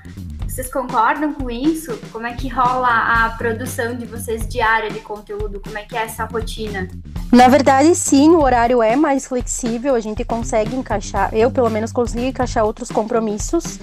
Vocês 0.57 0.73
concordam 0.73 1.35
com 1.35 1.51
isso? 1.51 1.95
Como 2.11 2.25
é 2.25 2.33
que 2.33 2.47
rola 2.47 2.87
a 2.87 3.29
produção 3.37 3.95
de 3.95 4.07
vocês 4.07 4.47
diária 4.47 4.89
de 4.89 5.01
conteúdo? 5.01 5.59
Como 5.59 5.77
é 5.77 5.83
que 5.83 5.95
é 5.95 6.01
essa 6.01 6.25
rotina? 6.25 6.87
Na 7.31 7.47
verdade, 7.47 7.93
sim, 7.93 8.29
o 8.29 8.41
horário 8.41 8.81
é 8.81 8.95
mais 8.95 9.27
flexível, 9.27 9.93
a 9.93 9.99
gente 9.99 10.25
consegue 10.25 10.75
encaixar, 10.75 11.31
eu 11.31 11.51
pelo 11.51 11.69
menos 11.69 11.91
consigo 11.91 12.25
encaixar 12.25 12.65
outros 12.65 12.89
compromissos 12.89 13.79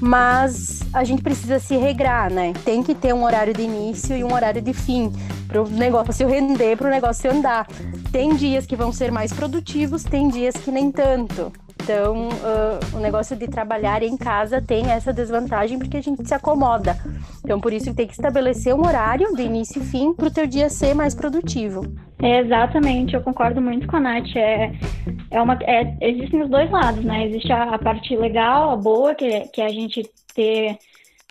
mas 0.00 0.80
a 0.92 1.04
gente 1.04 1.22
precisa 1.22 1.58
se 1.58 1.76
regrar, 1.76 2.30
né? 2.30 2.52
Tem 2.64 2.82
que 2.82 2.94
ter 2.94 3.14
um 3.14 3.24
horário 3.24 3.52
de 3.54 3.62
início 3.62 4.16
e 4.16 4.24
um 4.24 4.32
horário 4.32 4.60
de 4.60 4.72
fim 4.72 5.12
para 5.46 5.62
o 5.62 5.68
negócio 5.68 6.26
render, 6.26 6.76
para 6.76 6.88
o 6.88 6.90
negócio 6.90 7.30
andar. 7.30 7.66
Tem 8.10 8.34
dias 8.34 8.66
que 8.66 8.76
vão 8.76 8.92
ser 8.92 9.10
mais 9.10 9.32
produtivos, 9.32 10.02
tem 10.02 10.28
dias 10.28 10.54
que 10.56 10.70
nem 10.70 10.90
tanto. 10.90 11.52
Então, 11.80 12.28
uh, 12.28 12.96
o 12.96 13.00
negócio 13.00 13.36
de 13.36 13.48
trabalhar 13.48 14.02
em 14.02 14.16
casa 14.16 14.62
tem 14.62 14.90
essa 14.90 15.12
desvantagem 15.12 15.78
porque 15.78 15.96
a 15.96 16.00
gente 16.00 16.26
se 16.26 16.34
acomoda. 16.34 16.96
Então, 17.44 17.60
por 17.60 17.72
isso 17.72 17.94
tem 17.94 18.06
que 18.06 18.12
estabelecer 18.12 18.74
um 18.74 18.86
horário 18.86 19.34
de 19.34 19.42
início 19.42 19.82
e 19.82 19.84
fim 19.84 20.14
para 20.14 20.26
o 20.26 20.30
teu 20.30 20.46
dia 20.46 20.68
ser 20.68 20.94
mais 20.94 21.14
produtivo. 21.14 21.84
É, 22.20 22.40
exatamente, 22.40 23.14
eu 23.14 23.20
concordo 23.20 23.60
muito 23.60 23.86
com 23.88 23.96
a 23.96 24.00
Nath. 24.00 24.36
É, 24.36 24.72
é 25.30 25.42
uma, 25.42 25.58
é, 25.62 25.96
existem 26.00 26.42
os 26.42 26.48
dois 26.48 26.70
lados, 26.70 27.04
né? 27.04 27.26
Existe 27.26 27.52
a, 27.52 27.74
a 27.74 27.78
parte 27.78 28.16
legal, 28.16 28.70
a 28.70 28.76
boa, 28.76 29.14
que, 29.14 29.40
que 29.48 29.60
é 29.60 29.66
a 29.66 29.72
gente 29.72 30.08
ter 30.34 30.78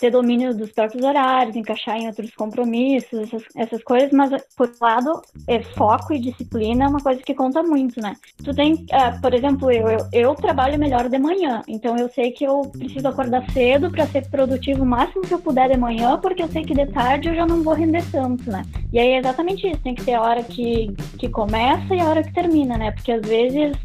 ter 0.01 0.10
domínio 0.10 0.58
dos 0.58 0.72
próprios 0.72 1.03
horários, 1.03 1.55
encaixar 1.55 1.96
em 1.96 2.08
outros 2.08 2.34
compromissos, 2.34 3.13
essas, 3.20 3.43
essas 3.55 3.84
coisas, 3.84 4.12
mas 4.12 4.31
por 4.58 4.67
um 4.67 4.84
lado, 4.84 5.22
é 5.48 5.62
foco 5.62 6.12
e 6.12 6.20
disciplina 6.20 6.86
é 6.86 6.88
uma 6.88 7.00
coisa 7.00 7.22
que 7.22 7.36
conta 7.36 7.62
muito, 7.62 8.01
né? 8.01 8.15
Tu 8.43 8.51
tem, 8.51 8.74
uh, 8.74 9.22
por 9.22 9.31
exemplo, 9.31 9.72
eu, 9.72 9.88
eu, 9.88 10.00
eu, 10.12 10.36
trabalho 10.36 10.79
melhor 10.79 11.08
de 11.08 11.20
manhã, 11.20 11.62
então 11.67 11.96
eu 11.98 12.10
sei 12.10 12.31
que 12.31 12.43
eu 12.43 12.63
preciso 12.75 13.08
acordar 13.08 13.48
cedo 13.51 13.91
para 13.91 14.08
ser 14.08 14.27
produtivo 14.27 14.81
o 14.81 14.88
máximo 14.88 15.22
que 15.22 15.34
eu 15.36 15.39
puder 15.39 15.70
de 15.70 15.77
manhã, 15.77 16.17
porque 16.17 16.41
eu 16.41 16.48
sei 16.48 16.63
que 16.63 16.74
de 16.74 16.88
tarde 16.88 17.29
eu 17.29 17.36
já 17.36 17.46
não 17.46 17.62
vou 17.62 17.75
render 17.75 18.03
tanto, 18.12 18.50
né? 18.50 18.63
E 18.91 18.98
aí 18.98 19.10
é 19.10 19.17
exatamente 19.20 19.67
isso, 19.67 19.79
tem 19.84 19.93
que 19.93 20.03
ter 20.03 20.15
a 20.15 20.22
hora 20.22 20.41
que, 20.41 20.91
que 21.20 21.29
começa 21.29 21.93
e 21.93 22.00
a 22.00 22.05
hora 22.05 22.24
que 22.24 22.34
termina, 22.34 22.75
né? 22.75 22.89
Porque 22.89 23.12
às 23.12 23.22
vezes 23.22 23.77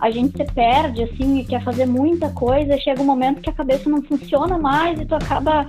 a 0.00 0.10
gente 0.10 0.36
se 0.36 0.44
perde, 0.52 1.02
assim, 1.02 1.38
e 1.38 1.44
quer 1.44 1.62
fazer 1.62 1.86
muita 1.86 2.28
coisa, 2.30 2.78
chega 2.78 3.00
um 3.00 3.06
momento 3.06 3.40
que 3.40 3.50
a 3.50 3.54
cabeça 3.54 3.88
não 3.88 4.02
funciona 4.02 4.58
mais 4.58 5.00
e 5.00 5.04
tu 5.04 5.14
acaba 5.14 5.63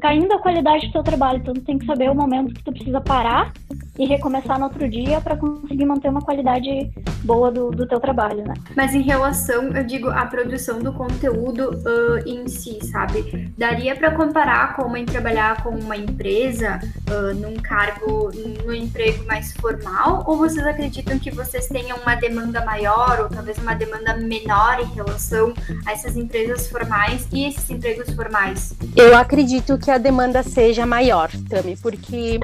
caindo 0.00 0.32
a 0.32 0.38
qualidade 0.38 0.86
do 0.86 0.92
teu 0.92 1.02
trabalho. 1.02 1.38
Então, 1.38 1.54
tu 1.54 1.62
tem 1.62 1.78
que 1.78 1.86
saber 1.86 2.10
o 2.10 2.14
momento 2.14 2.54
que 2.54 2.62
tu 2.62 2.72
precisa 2.72 3.00
parar 3.00 3.52
e 3.98 4.06
recomeçar 4.06 4.58
no 4.58 4.66
outro 4.66 4.88
dia 4.88 5.20
para 5.20 5.36
conseguir 5.36 5.84
manter 5.84 6.08
uma 6.08 6.22
qualidade 6.22 6.90
boa 7.24 7.50
do, 7.50 7.70
do 7.70 7.86
teu 7.86 7.98
trabalho, 7.98 8.44
né? 8.44 8.54
Mas 8.76 8.94
em 8.94 9.02
relação, 9.02 9.74
eu 9.74 9.84
digo, 9.84 10.08
à 10.08 10.24
produção 10.26 10.78
do 10.78 10.92
conteúdo 10.92 11.70
uh, 11.70 12.28
em 12.28 12.46
si, 12.46 12.78
sabe? 12.86 13.52
Daria 13.58 13.96
para 13.96 14.12
comparar 14.12 14.76
como 14.76 14.96
em 14.96 15.04
trabalhar 15.04 15.62
com 15.62 15.70
uma 15.70 15.96
empresa, 15.96 16.78
uh, 17.10 17.34
num 17.34 17.56
cargo, 17.56 18.30
num 18.64 18.72
emprego 18.72 19.26
mais 19.26 19.52
formal? 19.54 20.22
Ou 20.26 20.36
vocês 20.36 20.64
acreditam 20.64 21.18
que 21.18 21.30
vocês 21.30 21.66
tenham 21.66 21.98
uma 21.98 22.14
demanda 22.14 22.64
maior 22.64 23.20
ou 23.20 23.28
talvez 23.28 23.58
uma 23.58 23.74
demanda 23.74 24.16
menor 24.16 24.80
em 24.80 24.94
relação 24.94 25.52
a 25.84 25.92
essas 25.92 26.16
empresas 26.16 26.68
formais 26.68 27.26
e 27.32 27.46
esses 27.46 27.68
empregos 27.68 28.10
formais? 28.14 28.74
Eu 28.94 29.16
acredito 29.16 29.76
que 29.76 29.90
a 29.90 29.98
demanda 29.98 30.42
seja 30.42 30.86
maior, 30.86 31.30
Tami, 31.48 31.76
porque 31.76 32.38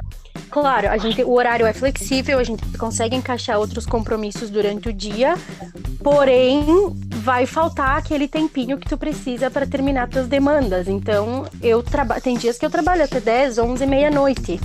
Claro, 0.51 0.89
a 0.89 0.97
gente, 0.99 1.23
o 1.23 1.33
horário 1.33 1.67
é 1.67 1.73
flexível, 1.73 2.39
a 2.39 2.45
gente 2.45 2.63
consegue 2.79 3.17
encaixar 3.17 3.59
outros 3.59 3.87
compromissos 3.87 4.51
durante 4.51 4.89
o 4.89 4.93
dia, 4.93 5.35
porém 6.03 6.65
vai 7.25 7.47
faltar 7.47 7.97
aquele 7.97 8.29
tempinho 8.29 8.79
que 8.79 8.89
tu 8.89 8.97
precisa 8.97 9.51
para 9.51 9.67
terminar 9.67 10.09
tuas 10.09 10.29
demandas. 10.29 10.89
Então, 10.89 11.47
eu 11.63 11.83
tem 12.23 12.37
dias 12.37 12.59
que 12.59 12.67
eu 12.67 12.71
trabalho 12.71 13.03
até 13.03 13.21
10, 13.21 13.59
11, 13.59 13.87
meia-noite, 13.87 14.61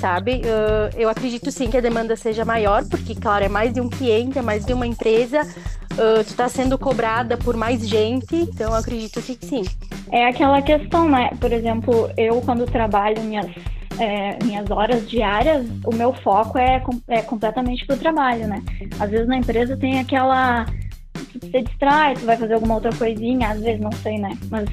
sabe? 0.00 0.42
Uh, 0.44 0.94
eu 0.96 1.08
acredito 1.08 1.50
sim 1.50 1.70
que 1.70 1.78
a 1.78 1.80
demanda 1.80 2.14
seja 2.14 2.44
maior, 2.44 2.84
porque, 2.84 3.14
claro, 3.14 3.44
é 3.44 3.48
mais 3.48 3.72
de 3.72 3.80
um 3.80 3.88
cliente, 3.88 4.38
é 4.38 4.42
mais 4.42 4.64
de 4.64 4.72
uma 4.72 4.86
empresa, 4.86 5.42
uh, 5.42 6.22
tu 6.24 6.30
está 6.30 6.48
sendo 6.48 6.78
cobrada 6.78 7.36
por 7.38 7.56
mais 7.56 7.88
gente, 7.88 8.36
então 8.36 8.70
eu 8.70 8.76
acredito 8.76 9.22
que 9.22 9.38
sim. 9.44 9.64
É 10.12 10.28
aquela 10.28 10.60
questão, 10.60 11.08
né? 11.08 11.30
Por 11.40 11.52
exemplo, 11.52 12.10
eu 12.16 12.40
quando 12.42 12.66
trabalho 12.66 13.22
minhas 13.22 13.50
é, 13.98 14.42
minhas 14.44 14.70
horas 14.70 15.08
diárias, 15.08 15.66
o 15.84 15.94
meu 15.94 16.12
foco 16.12 16.58
é, 16.58 16.82
é 17.08 17.22
completamente 17.22 17.86
pro 17.86 17.96
trabalho, 17.96 18.46
né? 18.46 18.62
Às 18.98 19.10
vezes 19.10 19.26
na 19.26 19.36
empresa 19.36 19.76
tem 19.76 19.98
aquela. 19.98 20.66
Se 21.32 21.62
distrai, 21.62 22.14
tu 22.14 22.26
vai 22.26 22.36
fazer 22.36 22.54
alguma 22.54 22.74
outra 22.74 22.94
coisinha, 22.94 23.50
às 23.50 23.60
vezes 23.60 23.80
não 23.80 23.92
sei, 23.92 24.18
né? 24.18 24.30
Mas 24.50 24.68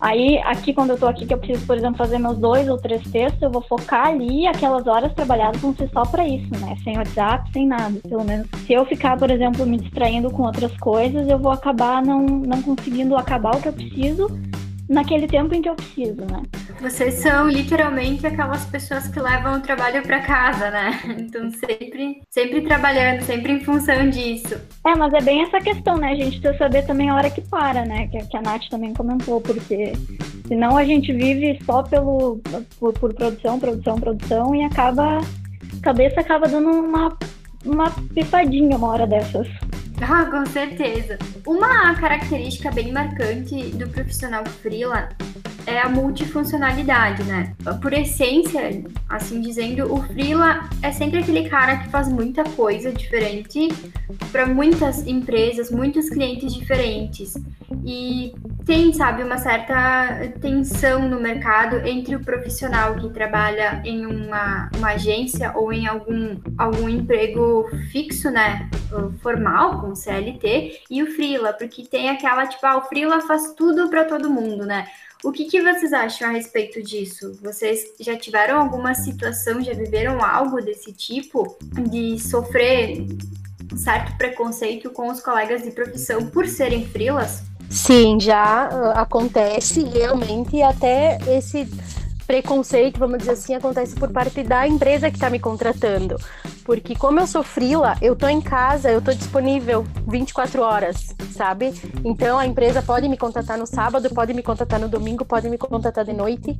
aí, 0.00 0.38
aqui, 0.38 0.72
quando 0.72 0.90
eu 0.90 0.98
tô 0.98 1.06
aqui, 1.06 1.26
que 1.26 1.32
eu 1.32 1.38
preciso, 1.38 1.66
por 1.66 1.76
exemplo, 1.76 1.96
fazer 1.96 2.18
meus 2.18 2.38
dois 2.38 2.68
ou 2.68 2.76
três 2.76 3.02
textos, 3.10 3.40
eu 3.40 3.50
vou 3.50 3.62
focar 3.62 4.08
ali 4.08 4.46
aquelas 4.46 4.86
horas 4.86 5.12
trabalhadas 5.14 5.60
vão 5.60 5.74
ser 5.74 5.88
só 5.90 6.02
para 6.04 6.26
isso, 6.26 6.50
né? 6.58 6.76
Sem 6.84 6.96
WhatsApp, 6.96 7.50
sem 7.52 7.66
nada. 7.66 7.98
Pelo 8.08 8.24
menos, 8.24 8.46
se 8.66 8.72
eu 8.72 8.84
ficar, 8.84 9.16
por 9.16 9.30
exemplo, 9.30 9.66
me 9.66 9.78
distraindo 9.78 10.30
com 10.30 10.42
outras 10.42 10.76
coisas, 10.78 11.28
eu 11.28 11.38
vou 11.38 11.52
acabar 11.52 12.02
não, 12.04 12.22
não 12.22 12.62
conseguindo 12.62 13.16
acabar 13.16 13.56
o 13.56 13.60
que 13.60 13.68
eu 13.68 13.72
preciso 13.72 14.28
naquele 14.88 15.26
tempo 15.26 15.54
em 15.54 15.62
que 15.62 15.68
eu 15.68 15.74
preciso, 15.74 16.22
né? 16.22 16.42
Vocês 16.80 17.14
são 17.14 17.48
literalmente 17.48 18.26
aquelas 18.26 18.64
pessoas 18.66 19.08
que 19.08 19.18
levam 19.18 19.58
o 19.58 19.60
trabalho 19.60 20.02
para 20.02 20.20
casa, 20.20 20.70
né? 20.70 21.00
Então 21.26 21.50
sempre, 21.50 22.22
sempre 22.30 22.60
trabalhando, 22.62 23.22
sempre 23.22 23.52
em 23.52 23.60
função 23.60 24.08
disso. 24.10 24.54
É, 24.86 24.94
mas 24.94 25.12
é 25.12 25.20
bem 25.20 25.42
essa 25.42 25.60
questão, 25.60 25.96
né? 25.96 26.12
A 26.12 26.14
gente 26.14 26.40
precisa 26.40 26.56
saber 26.58 26.86
também 26.86 27.10
a 27.10 27.14
hora 27.14 27.30
que 27.30 27.40
para, 27.40 27.84
né? 27.84 28.06
Que, 28.08 28.18
que 28.26 28.36
a 28.36 28.42
Nath 28.42 28.68
também 28.70 28.94
comentou, 28.94 29.40
porque 29.40 29.92
senão 30.46 30.76
a 30.76 30.84
gente 30.84 31.12
vive 31.12 31.58
só 31.64 31.82
pelo 31.82 32.40
por, 32.78 32.92
por 32.92 33.14
produção, 33.14 33.58
produção, 33.58 33.96
produção 33.96 34.54
e 34.54 34.64
acaba 34.64 35.18
a 35.18 35.82
cabeça 35.82 36.20
acaba 36.20 36.46
dando 36.46 36.70
uma 36.70 37.16
uma 37.64 37.90
pifadinha 38.14 38.76
uma 38.76 38.88
hora 38.88 39.06
dessas. 39.06 39.48
Ah, 40.00 40.26
com 40.26 40.44
certeza. 40.46 41.18
Uma 41.46 41.94
característica 41.94 42.70
bem 42.70 42.92
marcante 42.92 43.70
do 43.72 43.88
profissional 43.88 44.44
freela 44.46 45.08
é 45.66 45.80
a 45.80 45.88
multifuncionalidade, 45.88 47.24
né? 47.24 47.54
Por 47.82 47.92
essência, 47.92 48.84
assim 49.08 49.40
dizendo, 49.40 49.92
o 49.92 50.02
freela 50.02 50.68
é 50.82 50.92
sempre 50.92 51.18
aquele 51.18 51.48
cara 51.48 51.78
que 51.78 51.88
faz 51.88 52.08
muita 52.08 52.44
coisa 52.44 52.92
diferente 52.92 53.68
para 54.30 54.46
muitas 54.46 55.06
empresas, 55.06 55.70
muitos 55.70 56.08
clientes 56.08 56.54
diferentes. 56.54 57.34
E 57.84 58.32
tem, 58.66 58.92
sabe, 58.92 59.22
uma 59.22 59.38
certa 59.38 60.28
tensão 60.40 61.08
no 61.08 61.20
mercado 61.20 61.76
entre 61.86 62.16
o 62.16 62.20
profissional 62.20 62.96
que 62.96 63.08
trabalha 63.10 63.80
em 63.84 64.04
uma, 64.04 64.68
uma 64.76 64.88
agência 64.88 65.52
ou 65.54 65.72
em 65.72 65.86
algum, 65.86 66.36
algum 66.58 66.88
emprego 66.88 67.68
fixo, 67.92 68.28
né? 68.28 68.68
Formal, 69.22 69.80
com 69.80 69.94
CLT, 69.94 70.80
e 70.90 71.00
o 71.00 71.14
freela, 71.14 71.52
porque 71.52 71.84
tem 71.84 72.10
aquela, 72.10 72.44
tipo, 72.44 72.66
ah, 72.66 72.78
o 72.78 72.82
freela 72.82 73.20
faz 73.20 73.52
tudo 73.56 73.88
para 73.88 74.04
todo 74.04 74.28
mundo, 74.28 74.66
né? 74.66 74.88
O 75.22 75.30
que, 75.30 75.44
que 75.44 75.62
vocês 75.62 75.92
acham 75.92 76.28
a 76.28 76.32
respeito 76.32 76.82
disso? 76.82 77.38
Vocês 77.40 77.84
já 78.00 78.16
tiveram 78.16 78.60
alguma 78.60 78.94
situação, 78.94 79.62
já 79.62 79.74
viveram 79.74 80.24
algo 80.24 80.60
desse 80.60 80.92
tipo 80.92 81.56
de 81.88 82.18
sofrer 82.18 83.06
um 83.72 83.76
certo 83.76 84.16
preconceito 84.18 84.90
com 84.90 85.08
os 85.08 85.20
colegas 85.20 85.62
de 85.62 85.70
profissão 85.70 86.26
por 86.26 86.48
serem 86.48 86.84
frilas? 86.84 87.44
Sim, 87.70 88.18
já 88.20 88.68
uh, 88.68 88.98
acontece 88.98 89.82
realmente 89.84 90.62
até 90.62 91.18
esse 91.28 91.68
preconceito, 92.26 92.98
vamos 92.98 93.18
dizer 93.18 93.32
assim, 93.32 93.54
acontece 93.54 93.94
por 93.94 94.10
parte 94.10 94.42
da 94.42 94.66
empresa 94.66 95.10
que 95.10 95.16
está 95.16 95.30
me 95.30 95.38
contratando. 95.38 96.16
Porque 96.64 96.96
como 96.96 97.20
eu 97.20 97.26
sou 97.26 97.44
frila, 97.44 97.96
eu 98.02 98.16
tô 98.16 98.26
em 98.26 98.40
casa, 98.40 98.90
eu 98.90 99.00
tô 99.00 99.12
disponível 99.12 99.86
24 100.08 100.60
horas, 100.62 101.14
sabe? 101.30 101.72
Então 102.04 102.38
a 102.38 102.46
empresa 102.46 102.82
pode 102.82 103.08
me 103.08 103.16
contatar 103.16 103.56
no 103.56 103.66
sábado, 103.66 104.10
pode 104.10 104.34
me 104.34 104.42
contatar 104.42 104.80
no 104.80 104.88
domingo, 104.88 105.24
pode 105.24 105.48
me 105.48 105.56
contatar 105.56 106.04
de 106.04 106.12
noite. 106.12 106.56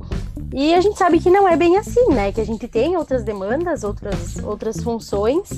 E 0.53 0.73
a 0.73 0.79
gente 0.79 0.97
sabe 0.97 1.19
que 1.19 1.29
não 1.29 1.45
é 1.45 1.57
bem 1.57 1.75
assim, 1.75 2.07
né? 2.13 2.31
Que 2.31 2.39
a 2.39 2.45
gente 2.45 2.67
tem 2.69 2.95
outras 2.95 3.23
demandas, 3.25 3.83
outras, 3.83 4.37
outras 4.43 4.81
funções 4.81 5.49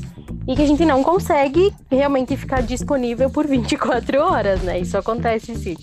e 0.49 0.55
que 0.55 0.63
a 0.63 0.65
gente 0.65 0.83
não 0.83 1.03
consegue 1.03 1.71
realmente 1.91 2.35
ficar 2.35 2.63
disponível 2.63 3.29
por 3.29 3.45
24 3.45 4.19
horas, 4.19 4.63
né? 4.63 4.79
Isso 4.79 4.97
acontece 4.97 5.55
sim. 5.55 5.75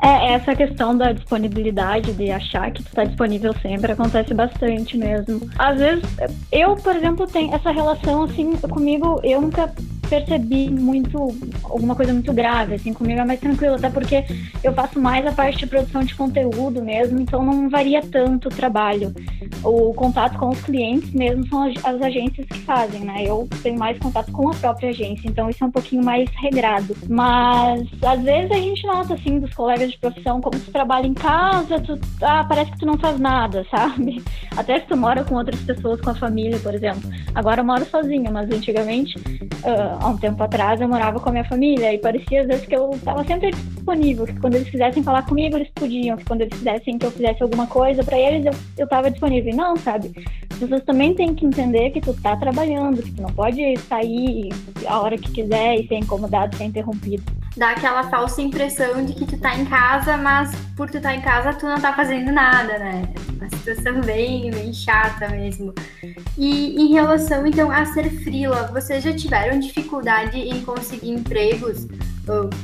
É, 0.00 0.34
essa 0.34 0.54
questão 0.54 0.96
da 0.96 1.10
disponibilidade, 1.10 2.12
de 2.12 2.30
achar 2.30 2.70
que 2.70 2.80
tu 2.80 2.92
tá 2.92 3.02
disponível 3.02 3.52
sempre, 3.60 3.90
acontece 3.90 4.32
bastante 4.32 4.96
mesmo. 4.96 5.40
Às 5.58 5.80
vezes, 5.80 6.04
eu, 6.52 6.76
por 6.76 6.94
exemplo, 6.94 7.26
tenho 7.26 7.52
essa 7.52 7.72
relação, 7.72 8.22
assim, 8.22 8.52
comigo, 8.58 9.20
eu 9.24 9.40
nunca 9.40 9.74
percebi 10.08 10.70
muito 10.70 11.18
alguma 11.64 11.94
coisa 11.94 12.12
muito 12.12 12.32
grave, 12.32 12.74
assim, 12.74 12.92
comigo 12.92 13.20
é 13.20 13.24
mais 13.24 13.40
tranquilo, 13.40 13.74
até 13.74 13.90
porque 13.90 14.24
eu 14.62 14.72
faço 14.72 15.00
mais 15.00 15.26
a 15.26 15.32
parte 15.32 15.58
de 15.58 15.66
produção 15.66 16.02
de 16.02 16.14
conteúdo 16.14 16.82
mesmo, 16.82 17.20
então 17.20 17.44
não 17.44 17.68
varia 17.68 18.02
tanto 18.02 18.48
o 18.48 18.50
trabalho. 18.50 19.14
O 19.62 19.92
contato 19.94 20.38
com 20.38 20.48
os 20.50 20.60
clientes 20.62 21.12
mesmo 21.12 21.46
são 21.48 21.62
as 21.64 22.02
agências 22.02 22.46
que 22.46 22.60
fazem, 22.60 23.00
né? 23.00 23.24
Eu 23.24 23.48
tenho 23.62 23.78
mais 23.78 23.98
contato 23.98 24.30
com 24.32 24.50
a 24.50 24.54
própria 24.54 24.90
agência, 24.90 25.28
então 25.28 25.48
isso 25.48 25.62
é 25.62 25.66
um 25.66 25.70
pouquinho 25.70 26.04
mais 26.04 26.28
regrado. 26.40 26.96
Mas 27.08 27.86
às 28.02 28.22
vezes 28.22 28.50
a 28.50 28.56
gente 28.56 28.86
nota 28.86 29.14
assim 29.14 29.38
dos 29.38 29.52
colegas 29.54 29.90
de 29.90 29.98
profissão 29.98 30.40
como 30.40 30.58
tu 30.58 30.70
trabalha 30.70 31.06
em 31.06 31.14
casa, 31.14 31.80
tu 31.80 31.98
ah, 32.22 32.44
parece 32.48 32.72
que 32.72 32.78
tu 32.78 32.86
não 32.86 32.98
faz 32.98 33.18
nada, 33.18 33.66
sabe? 33.70 34.22
Até 34.56 34.80
se 34.80 34.86
tu 34.86 34.96
mora 34.96 35.24
com 35.24 35.34
outras 35.34 35.60
pessoas, 35.60 36.00
com 36.00 36.10
a 36.10 36.14
família, 36.14 36.58
por 36.58 36.74
exemplo. 36.74 37.10
Agora 37.34 37.60
eu 37.60 37.64
moro 37.64 37.84
sozinha, 37.84 38.30
mas 38.30 38.50
antigamente 38.50 39.18
uh, 39.18 39.97
há 40.00 40.08
um 40.08 40.16
tempo 40.16 40.42
atrás 40.42 40.80
eu 40.80 40.88
morava 40.88 41.20
com 41.20 41.28
a 41.28 41.32
minha 41.32 41.44
família 41.44 41.92
e 41.92 41.98
parecia 41.98 42.42
às 42.42 42.46
vezes 42.46 42.66
que 42.66 42.74
eu 42.74 42.90
estava 42.90 43.24
sempre 43.24 43.50
disponível, 43.50 44.26
que 44.26 44.38
quando 44.38 44.54
eles 44.54 44.68
quisessem 44.68 45.02
falar 45.02 45.26
comigo, 45.26 45.56
eles 45.56 45.70
podiam, 45.74 46.16
que 46.16 46.24
quando 46.24 46.42
eles 46.42 46.56
quisessem 46.56 46.98
que 46.98 47.06
eu 47.06 47.10
fizesse 47.10 47.42
alguma 47.42 47.66
coisa 47.66 48.02
para 48.04 48.18
eles, 48.18 48.46
eu, 48.46 48.52
eu 48.78 48.88
tava 48.88 49.10
disponível. 49.10 49.52
E 49.52 49.56
não, 49.56 49.76
sabe? 49.76 50.12
As 50.50 50.58
pessoas 50.58 50.82
também 50.84 51.14
têm 51.14 51.34
que 51.34 51.44
entender 51.44 51.90
que 51.90 52.00
tu 52.00 52.14
tá 52.14 52.36
trabalhando, 52.36 53.02
que 53.02 53.12
tu 53.12 53.22
não 53.22 53.30
pode 53.30 53.76
sair 53.88 54.48
a 54.86 55.00
hora 55.00 55.16
que 55.16 55.30
quiser 55.30 55.76
e 55.76 55.86
ser 55.86 55.96
incomodado, 55.96 56.56
ser 56.56 56.64
interrompido. 56.64 57.22
Dá 57.58 57.70
aquela 57.70 58.04
falsa 58.04 58.40
impressão 58.40 59.04
de 59.04 59.12
que 59.14 59.26
tu 59.26 59.36
tá 59.36 59.52
em 59.56 59.64
casa, 59.64 60.16
mas 60.16 60.54
por 60.76 60.88
tu 60.88 61.00
tá 61.00 61.12
em 61.12 61.20
casa 61.20 61.52
tu 61.52 61.66
não 61.66 61.80
tá 61.80 61.92
fazendo 61.92 62.30
nada, 62.30 62.78
né? 62.78 63.12
Uma 63.30 63.50
situação 63.50 64.00
bem, 64.00 64.48
bem 64.52 64.72
chata 64.72 65.28
mesmo. 65.28 65.74
E 66.38 66.80
em 66.80 66.92
relação 66.92 67.44
então 67.44 67.68
a 67.68 67.84
ser 67.84 68.10
frila, 68.22 68.70
vocês 68.72 69.02
já 69.02 69.12
tiveram 69.12 69.58
dificuldade 69.58 70.38
em 70.38 70.64
conseguir 70.64 71.10
empregos? 71.10 71.88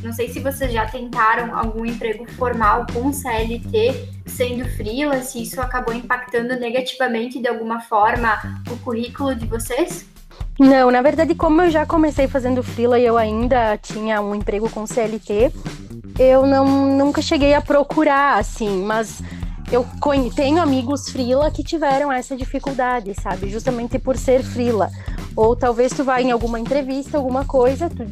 não 0.02 0.12
sei 0.12 0.28
se 0.28 0.40
vocês 0.40 0.70
já 0.70 0.86
tentaram 0.86 1.56
algum 1.56 1.86
emprego 1.86 2.30
formal 2.32 2.86
com 2.92 3.10
CLT 3.10 4.10
sendo 4.26 4.68
freela, 4.76 5.22
se 5.22 5.42
isso 5.42 5.60
acabou 5.60 5.94
impactando 5.94 6.54
negativamente 6.60 7.40
de 7.40 7.48
alguma 7.48 7.80
forma 7.80 8.62
o 8.70 8.76
currículo 8.78 9.34
de 9.34 9.46
vocês? 9.46 10.06
Não, 10.58 10.90
na 10.90 11.02
verdade, 11.02 11.34
como 11.34 11.62
eu 11.62 11.70
já 11.70 11.84
comecei 11.84 12.28
fazendo 12.28 12.62
freela 12.62 12.98
e 12.98 13.04
eu 13.04 13.16
ainda 13.16 13.76
tinha 13.76 14.20
um 14.20 14.34
emprego 14.34 14.70
com 14.70 14.86
CLT, 14.86 15.52
eu 16.18 16.46
não, 16.46 16.96
nunca 16.96 17.20
cheguei 17.20 17.54
a 17.54 17.60
procurar, 17.60 18.38
assim, 18.38 18.82
mas 18.84 19.20
eu 19.72 19.84
tenho 20.34 20.62
amigos 20.62 21.08
frila 21.08 21.50
que 21.50 21.64
tiveram 21.64 22.12
essa 22.12 22.36
dificuldade, 22.36 23.14
sabe? 23.20 23.50
Justamente 23.50 23.98
por 23.98 24.16
ser 24.16 24.44
frila. 24.44 24.90
Ou 25.34 25.56
talvez 25.56 25.92
tu 25.92 26.04
vá 26.04 26.22
em 26.22 26.30
alguma 26.30 26.60
entrevista, 26.60 27.16
alguma 27.16 27.44
coisa, 27.44 27.90
tu 27.90 28.06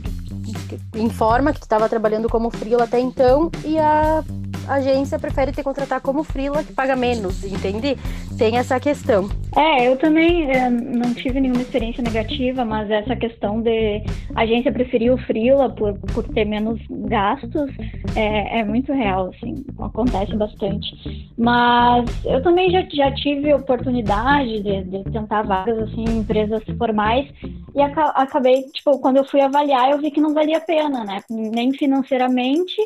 informa 0.99 1.53
que 1.53 1.61
tu 1.61 1.65
estava 1.65 1.89
trabalhando 1.89 2.29
como 2.29 2.51
frila 2.51 2.85
até 2.85 2.99
então 2.99 3.51
e 3.65 3.79
a 3.79 4.25
agência 4.69 5.19
prefere 5.19 5.53
te 5.53 5.63
contratar 5.63 6.01
como 6.01 6.25
freela 6.25 6.63
que 6.63 6.73
paga 6.73 6.97
menos, 6.97 7.45
entende? 7.45 7.97
Tem 8.39 8.57
essa 8.57 8.79
questão. 8.81 9.29
É, 9.57 9.87
eu 9.87 9.97
também 9.97 10.51
é, 10.51 10.69
não 10.71 11.13
tive 11.15 11.41
nenhuma 11.41 11.63
experiência 11.63 12.03
negativa, 12.03 12.65
mas 12.65 12.91
essa 12.91 13.15
questão 13.15 13.61
de 13.61 14.03
a 14.35 14.43
agência 14.43 14.73
preferir 14.73 15.13
o 15.13 15.19
freela 15.19 15.69
por, 15.71 15.95
por 16.15 16.27
ter 16.29 16.45
menos 16.45 16.81
gastos 16.89 17.71
é, 18.17 18.61
é 18.61 18.65
muito 18.65 18.93
real, 18.93 19.31
assim, 19.35 19.65
acontece 19.79 20.35
bastante. 20.37 21.31
Mas 21.37 22.05
eu 22.25 22.43
também 22.43 22.71
já, 22.71 22.83
já 22.91 23.13
tive 23.15 23.53
oportunidade 23.53 24.63
de, 24.63 24.85
de 24.85 25.05
tentar 25.11 25.43
vagas, 25.43 25.79
assim, 25.79 26.05
em 26.05 26.19
empresas 26.19 26.63
formais 26.79 27.29
e 27.75 27.81
acabei, 27.81 28.63
tipo, 28.73 28.99
quando 28.99 29.19
eu 29.19 29.25
fui 29.25 29.41
avaliar, 29.41 29.91
eu 29.91 29.99
vi 29.99 30.11
que 30.11 30.21
não 30.21 30.35
valia 30.35 30.59
a 30.59 30.61
pena, 30.61 31.05
né? 31.05 31.23
Nem 31.31 31.73
financeiramente 31.73 32.77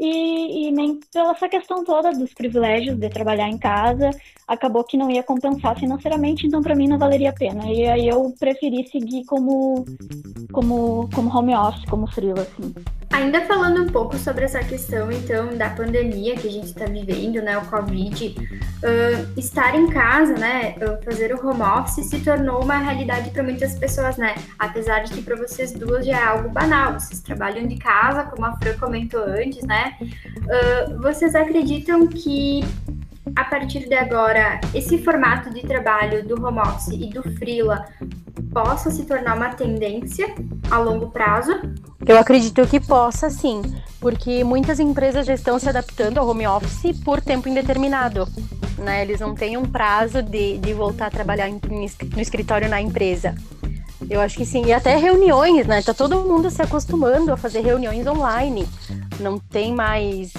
e, 0.00 0.68
e, 0.68 0.72
nem 0.72 0.98
pela 1.12 1.32
essa 1.32 1.46
questão 1.46 1.84
toda 1.84 2.10
dos 2.10 2.32
privilégios 2.32 2.96
de 2.96 3.10
trabalhar 3.10 3.48
em 3.48 3.58
casa, 3.58 4.08
acabou 4.48 4.82
que 4.82 4.96
não 4.96 5.10
ia 5.10 5.22
compensar 5.22 5.78
financeiramente, 5.78 6.46
então 6.46 6.62
para 6.62 6.74
mim 6.74 6.88
não 6.88 6.98
valeria 6.98 7.28
a 7.28 7.34
pena. 7.34 7.70
E 7.70 7.86
aí 7.86 8.08
eu 8.08 8.34
preferi 8.40 8.88
seguir 8.88 9.26
como, 9.26 9.84
como, 10.52 11.08
como 11.14 11.36
home 11.36 11.54
office, 11.54 11.84
como 11.84 12.10
freela, 12.10 12.40
assim. 12.40 12.74
Ainda 13.12 13.42
falando 13.42 13.82
um 13.82 13.88
pouco 13.88 14.16
sobre 14.16 14.44
essa 14.44 14.60
questão, 14.60 15.10
então, 15.12 15.56
da 15.56 15.68
pandemia 15.68 16.36
que 16.36 16.48
a 16.48 16.50
gente 16.50 16.68
está 16.68 16.86
vivendo, 16.86 17.42
né, 17.42 17.58
o 17.58 17.66
Covid, 17.66 18.34
uh, 18.38 19.38
estar 19.38 19.74
em 19.74 19.88
casa, 19.88 20.34
né, 20.34 20.76
fazer 21.04 21.34
o 21.34 21.46
home 21.46 21.60
office 21.60 22.06
se 22.06 22.20
tornou 22.20 22.62
uma 22.62 22.78
realidade 22.78 23.30
para 23.30 23.42
muitas 23.42 23.76
pessoas, 23.78 24.16
né, 24.16 24.36
apesar 24.58 25.00
de 25.00 25.12
que 25.12 25.22
para 25.22 25.36
vocês 25.36 25.72
duas 25.72 26.06
já 26.06 26.18
é 26.18 26.24
algo 26.24 26.48
banal, 26.50 26.94
vocês 26.94 27.20
trabalham 27.20 27.66
de 27.66 27.76
casa, 27.76 28.24
como 28.24 28.46
a 28.46 28.56
Fran 28.56 28.78
comentou 28.78 29.22
antes, 29.24 29.64
né, 29.64 29.89
uh, 30.00 31.00
vocês 31.02 31.34
acreditam 31.34 32.06
que 32.06 32.62
a 33.36 33.44
partir 33.44 33.88
de 33.88 33.94
agora, 33.94 34.60
esse 34.74 34.98
formato 34.98 35.50
de 35.50 35.62
trabalho 35.62 36.26
do 36.26 36.44
home 36.44 36.58
office 36.60 36.88
e 36.88 37.10
do 37.10 37.22
freela 37.36 37.86
possa 38.52 38.90
se 38.90 39.04
tornar 39.04 39.36
uma 39.36 39.50
tendência 39.50 40.34
a 40.70 40.78
longo 40.78 41.10
prazo? 41.10 41.52
Eu 42.06 42.18
acredito 42.18 42.66
que 42.66 42.80
possa 42.80 43.30
sim, 43.30 43.62
porque 44.00 44.42
muitas 44.42 44.80
empresas 44.80 45.26
já 45.26 45.34
estão 45.34 45.58
se 45.58 45.68
adaptando 45.68 46.18
ao 46.18 46.28
home 46.28 46.46
office 46.46 46.98
por 47.04 47.20
tempo 47.20 47.48
indeterminado. 47.48 48.26
Né? 48.78 49.02
Eles 49.02 49.20
não 49.20 49.34
têm 49.34 49.56
um 49.56 49.66
prazo 49.66 50.22
de, 50.22 50.58
de 50.58 50.72
voltar 50.72 51.06
a 51.06 51.10
trabalhar 51.10 51.48
no 51.50 52.20
escritório 52.20 52.68
na 52.68 52.80
empresa. 52.80 53.34
Eu 54.10 54.20
acho 54.20 54.36
que 54.36 54.44
sim. 54.44 54.66
E 54.66 54.72
até 54.72 54.96
reuniões, 54.96 55.68
né? 55.68 55.80
Tá 55.80 55.94
todo 55.94 56.16
mundo 56.16 56.50
se 56.50 56.60
acostumando 56.60 57.32
a 57.32 57.36
fazer 57.36 57.60
reuniões 57.60 58.04
online. 58.08 58.68
Não 59.20 59.38
tem 59.38 59.72
mais 59.72 60.32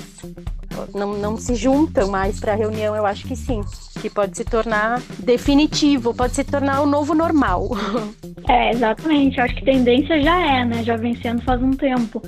não, 0.94 1.18
não 1.18 1.38
se 1.38 1.56
juntam 1.56 2.10
mais 2.10 2.40
para 2.40 2.56
reunião, 2.56 2.96
eu 2.96 3.06
acho 3.06 3.28
que 3.28 3.36
sim. 3.36 3.62
Que 4.02 4.10
pode 4.10 4.36
se 4.36 4.44
tornar 4.44 5.02
definitivo, 5.20 6.14
pode 6.14 6.34
se 6.34 6.44
tornar 6.44 6.82
o 6.82 6.86
novo 6.86 7.14
normal. 7.14 7.70
É, 8.50 8.72
exatamente. 8.72 9.38
Eu 9.38 9.44
acho 9.44 9.56
que 9.56 9.64
tendência 9.64 10.20
já 10.22 10.40
é, 10.40 10.66
né? 10.66 10.84
Já 10.84 10.98
vem 10.98 11.16
sendo 11.22 11.42
faz 11.44 11.62
um 11.62 11.72
tempo. 11.72 12.22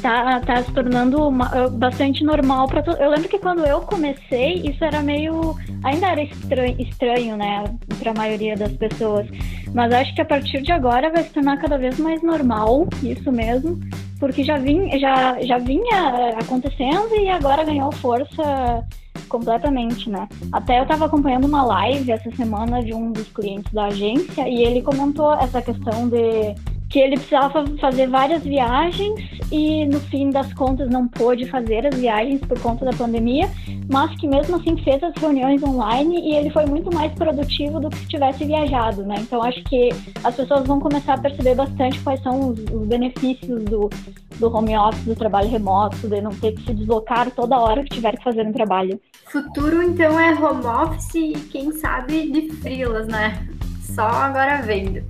Tá, 0.00 0.40
tá 0.40 0.62
se 0.62 0.72
tornando 0.72 1.28
uma, 1.28 1.68
bastante 1.68 2.24
normal 2.24 2.66
para. 2.66 2.82
Eu 2.98 3.10
lembro 3.10 3.28
que 3.28 3.38
quando 3.38 3.64
eu 3.66 3.82
comecei, 3.82 4.54
isso 4.64 4.82
era 4.82 5.02
meio. 5.02 5.54
Ainda 5.84 6.08
era 6.08 6.22
estranho, 6.22 6.80
estranho 6.80 7.36
né? 7.36 7.64
Para 7.98 8.10
a 8.10 8.14
maioria 8.14 8.56
das 8.56 8.72
pessoas. 8.72 9.26
Mas 9.74 9.92
acho 9.92 10.14
que 10.14 10.22
a 10.22 10.24
partir 10.24 10.62
de 10.62 10.72
agora 10.72 11.12
vai 11.12 11.22
se 11.24 11.30
tornar 11.30 11.58
cada 11.58 11.76
vez 11.76 11.98
mais 11.98 12.22
normal, 12.22 12.88
isso 13.02 13.30
mesmo 13.30 13.78
porque 14.20 14.44
já 14.44 14.58
vinha, 14.58 14.98
já, 14.98 15.40
já 15.42 15.58
vinha 15.58 16.38
acontecendo 16.38 17.16
e 17.16 17.28
agora 17.28 17.64
ganhou 17.64 17.90
força 17.90 18.86
completamente, 19.28 20.10
né? 20.10 20.28
Até 20.52 20.78
eu 20.78 20.82
estava 20.82 21.06
acompanhando 21.06 21.46
uma 21.46 21.64
live 21.64 22.12
essa 22.12 22.30
semana 22.36 22.82
de 22.82 22.92
um 22.92 23.10
dos 23.10 23.28
clientes 23.28 23.72
da 23.72 23.86
agência 23.86 24.46
e 24.46 24.62
ele 24.62 24.82
comentou 24.82 25.32
essa 25.34 25.62
questão 25.62 26.08
de 26.08 26.54
que 26.90 26.98
ele 26.98 27.16
precisava 27.16 27.64
fazer 27.78 28.08
várias 28.08 28.42
viagens 28.42 29.14
e 29.50 29.86
no 29.86 30.00
fim 30.00 30.28
das 30.30 30.52
contas 30.52 30.90
não 30.90 31.06
pôde 31.06 31.46
fazer 31.46 31.86
as 31.86 31.94
viagens 31.94 32.40
por 32.40 32.58
conta 32.60 32.84
da 32.84 32.92
pandemia, 32.92 33.48
mas 33.88 34.14
que 34.18 34.26
mesmo 34.26 34.56
assim 34.56 34.76
fez 34.82 35.02
as 35.02 35.14
reuniões 35.14 35.62
online 35.62 36.20
e 36.20 36.34
ele 36.34 36.50
foi 36.50 36.66
muito 36.66 36.92
mais 36.92 37.12
produtivo 37.12 37.78
do 37.78 37.88
que 37.88 37.98
se 37.98 38.08
tivesse 38.08 38.44
viajado, 38.44 39.04
né? 39.04 39.14
Então 39.20 39.40
acho 39.40 39.62
que 39.64 39.90
as 40.24 40.34
pessoas 40.34 40.66
vão 40.66 40.80
começar 40.80 41.14
a 41.14 41.18
perceber 41.18 41.54
bastante 41.54 42.00
quais 42.00 42.20
são 42.22 42.50
os, 42.50 42.58
os 42.58 42.86
benefícios 42.86 43.64
do, 43.64 43.88
do 44.38 44.52
home 44.52 44.76
office, 44.76 45.04
do 45.04 45.14
trabalho 45.14 45.48
remoto, 45.48 46.08
de 46.08 46.20
não 46.20 46.32
ter 46.32 46.52
que 46.52 46.64
se 46.64 46.74
deslocar 46.74 47.30
toda 47.30 47.56
hora 47.56 47.84
que 47.84 47.90
tiver 47.90 48.16
que 48.16 48.24
fazer 48.24 48.44
um 48.44 48.52
trabalho. 48.52 49.00
Futuro 49.26 49.80
então 49.80 50.18
é 50.18 50.34
home 50.34 50.66
office 50.66 51.14
e 51.14 51.32
quem 51.52 51.70
sabe 51.70 52.32
de 52.32 52.50
frilas, 52.56 53.06
né? 53.06 53.46
Só 53.94 54.08
agora 54.08 54.62
vendo. 54.62 55.04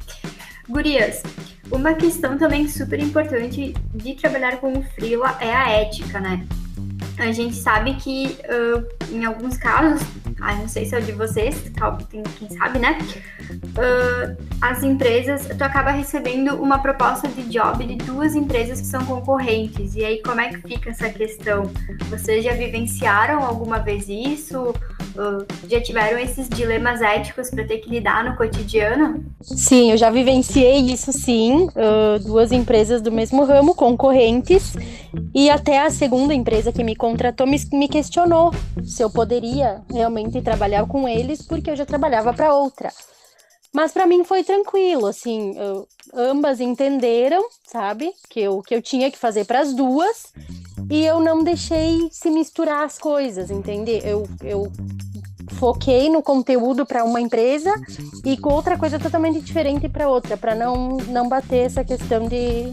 Gurias, 0.69 1.23
uma 1.71 1.95
questão 1.95 2.37
também 2.37 2.69
super 2.69 3.01
importante 3.01 3.75
de 3.95 4.15
trabalhar 4.15 4.57
com 4.59 4.73
o 4.73 4.83
freela 4.83 5.37
é 5.41 5.55
a 5.55 5.71
ética, 5.71 6.21
né? 6.21 6.47
A 7.19 7.33
gente 7.33 7.55
sabe 7.55 7.95
que 7.97 8.39
uh, 8.45 9.15
em 9.15 9.25
alguns 9.27 9.59
casos, 9.59 10.01
ah, 10.41 10.55
não 10.55 10.67
sei 10.67 10.87
se 10.87 10.95
é 10.95 10.99
o 10.99 11.03
de 11.03 11.13
vocês, 11.13 11.71
quem 12.39 12.51
sabe, 12.57 12.79
né? 12.79 12.97
Uh, 13.51 14.37
as 14.61 14.83
empresas, 14.83 15.47
tu 15.47 15.63
acaba 15.63 15.91
recebendo 15.91 16.55
uma 16.55 16.79
proposta 16.79 17.29
de 17.29 17.43
job 17.43 17.85
de 17.85 17.97
duas 17.97 18.35
empresas 18.35 18.81
que 18.81 18.87
são 18.87 19.05
concorrentes. 19.05 19.95
E 19.95 20.05
aí, 20.05 20.23
como 20.23 20.41
é 20.41 20.49
que 20.49 20.67
fica 20.67 20.91
essa 20.91 21.11
questão? 21.11 21.71
Vocês 22.09 22.43
já 22.43 22.53
vivenciaram 22.55 23.45
alguma 23.45 23.79
vez 23.79 24.09
isso? 24.09 24.75
Já 25.69 25.81
tiveram 25.81 26.19
esses 26.19 26.49
dilemas 26.49 27.01
éticos 27.01 27.51
para 27.51 27.67
ter 27.67 27.79
que 27.79 27.91
lidar 27.91 28.25
no 28.25 28.37
cotidiano? 28.37 29.25
Sim, 29.41 29.91
eu 29.91 29.97
já 29.97 30.11
vivenciei 30.11 30.79
isso 30.79 31.13
sim. 31.13 31.67
Uh, 31.69 32.19
duas 32.25 32.53
empresas 32.53 33.03
do 33.03 33.11
mesmo 33.13 33.45
ramo, 33.45 33.75
concorrentes, 33.75 34.75
e 35.35 35.51
até 35.51 35.81
a 35.81 35.91
segunda 35.91 36.35
empresa 36.35 36.73
que 36.73 36.85
me 36.85 36.95
contratou 36.95 37.47
me, 37.47 37.61
me 37.73 37.89
questionou 37.89 38.53
se 38.85 39.03
eu 39.03 39.11
poderia 39.11 39.83
realmente 39.91 40.41
trabalhar 40.41 40.87
com 40.87 41.09
eles, 41.09 41.43
porque 41.43 41.71
eu 41.71 41.77
já 41.77 41.87
trabalhava 41.87 42.33
para 42.33 42.55
outra. 42.55 42.91
Mas 43.73 43.93
para 43.93 44.07
mim 44.07 44.25
foi 44.25 44.43
tranquilo, 44.43 45.07
assim, 45.07 45.57
eu, 45.57 45.87
ambas 46.13 46.61
entenderam, 46.61 47.41
sabe, 47.65 48.13
que 48.29 48.41
eu, 48.41 48.63
que 48.63 48.75
eu 48.75 48.83
tinha 48.83 49.11
que 49.13 49.19
fazer 49.19 49.45
para 49.45 49.61
as 49.61 49.73
duas 49.73 50.33
e 50.91 51.07
eu 51.07 51.21
não 51.21 51.45
deixei 51.45 52.09
se 52.11 52.29
misturar 52.29 52.85
as 52.85 52.99
coisas, 52.99 53.51
entende? 53.51 54.01
Eu, 54.05 54.29
eu 54.43 54.71
foquei 55.53 56.11
no 56.11 56.23
conteúdo 56.23 56.85
para 56.85 57.05
uma 57.05 57.21
empresa 57.21 57.73
e 58.25 58.37
com 58.37 58.53
outra 58.53 58.77
coisa 58.77 58.99
totalmente 58.99 59.41
diferente 59.41 59.89
para 59.89 60.09
outra, 60.09 60.37
para 60.37 60.55
não, 60.55 60.97
não 61.09 61.29
bater 61.29 61.67
essa 61.67 61.85
questão 61.85 62.27
de, 62.27 62.73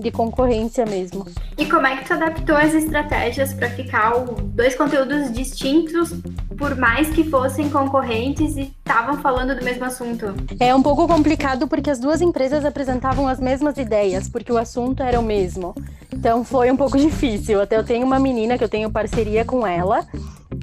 de 0.00 0.10
concorrência 0.10 0.86
mesmo. 0.86 1.26
E 1.58 1.66
como 1.66 1.86
é 1.86 1.96
que 1.96 2.06
tu 2.06 2.14
adaptou 2.14 2.56
as 2.56 2.74
estratégias 2.74 3.52
para 3.52 3.68
ficar 3.70 4.12
dois 4.54 4.74
conteúdos 4.74 5.30
distintos, 5.32 6.10
por 6.56 6.76
mais 6.76 7.10
que 7.10 7.24
fossem 7.24 7.68
concorrentes 7.68 8.56
e 8.56 8.72
estavam 8.78 9.18
falando 9.18 9.54
do 9.54 9.64
mesmo 9.64 9.84
assunto? 9.84 10.34
É 10.58 10.74
um 10.74 10.82
pouco 10.82 11.06
complicado 11.06 11.66
porque 11.66 11.90
as 11.90 11.98
duas 11.98 12.20
empresas 12.20 12.64
apresentavam 12.64 13.28
as 13.28 13.40
mesmas 13.40 13.76
ideias, 13.78 14.28
porque 14.28 14.52
o 14.52 14.58
assunto 14.58 15.02
era 15.02 15.18
o 15.18 15.22
mesmo. 15.22 15.74
Então 16.12 16.44
foi 16.44 16.70
um 16.70 16.76
pouco 16.76 16.96
difícil. 16.98 17.60
Até 17.60 17.76
eu 17.76 17.84
tenho 17.84 18.06
uma 18.06 18.18
menina 18.18 18.56
que 18.56 18.64
eu 18.64 18.68
tenho 18.68 18.90
parceria 18.90 19.44
com 19.44 19.66
ela 19.66 20.06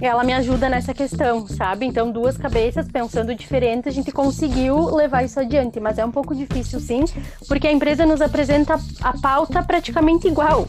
ela 0.01 0.23
me 0.23 0.33
ajuda 0.33 0.69
nessa 0.69 0.93
questão, 0.93 1.45
sabe? 1.47 1.85
Então, 1.85 2.11
duas 2.11 2.37
cabeças 2.37 2.87
pensando 2.87 3.35
diferente, 3.35 3.89
a 3.89 3.91
gente 3.91 4.11
conseguiu 4.11 4.95
levar 4.95 5.23
isso 5.23 5.39
adiante, 5.39 5.79
mas 5.79 5.97
é 5.97 6.05
um 6.05 6.11
pouco 6.11 6.35
difícil 6.35 6.79
sim, 6.79 7.03
porque 7.47 7.67
a 7.67 7.71
empresa 7.71 8.05
nos 8.05 8.21
apresenta 8.21 8.79
a 9.01 9.17
pauta 9.19 9.61
praticamente 9.63 10.27
igual. 10.27 10.67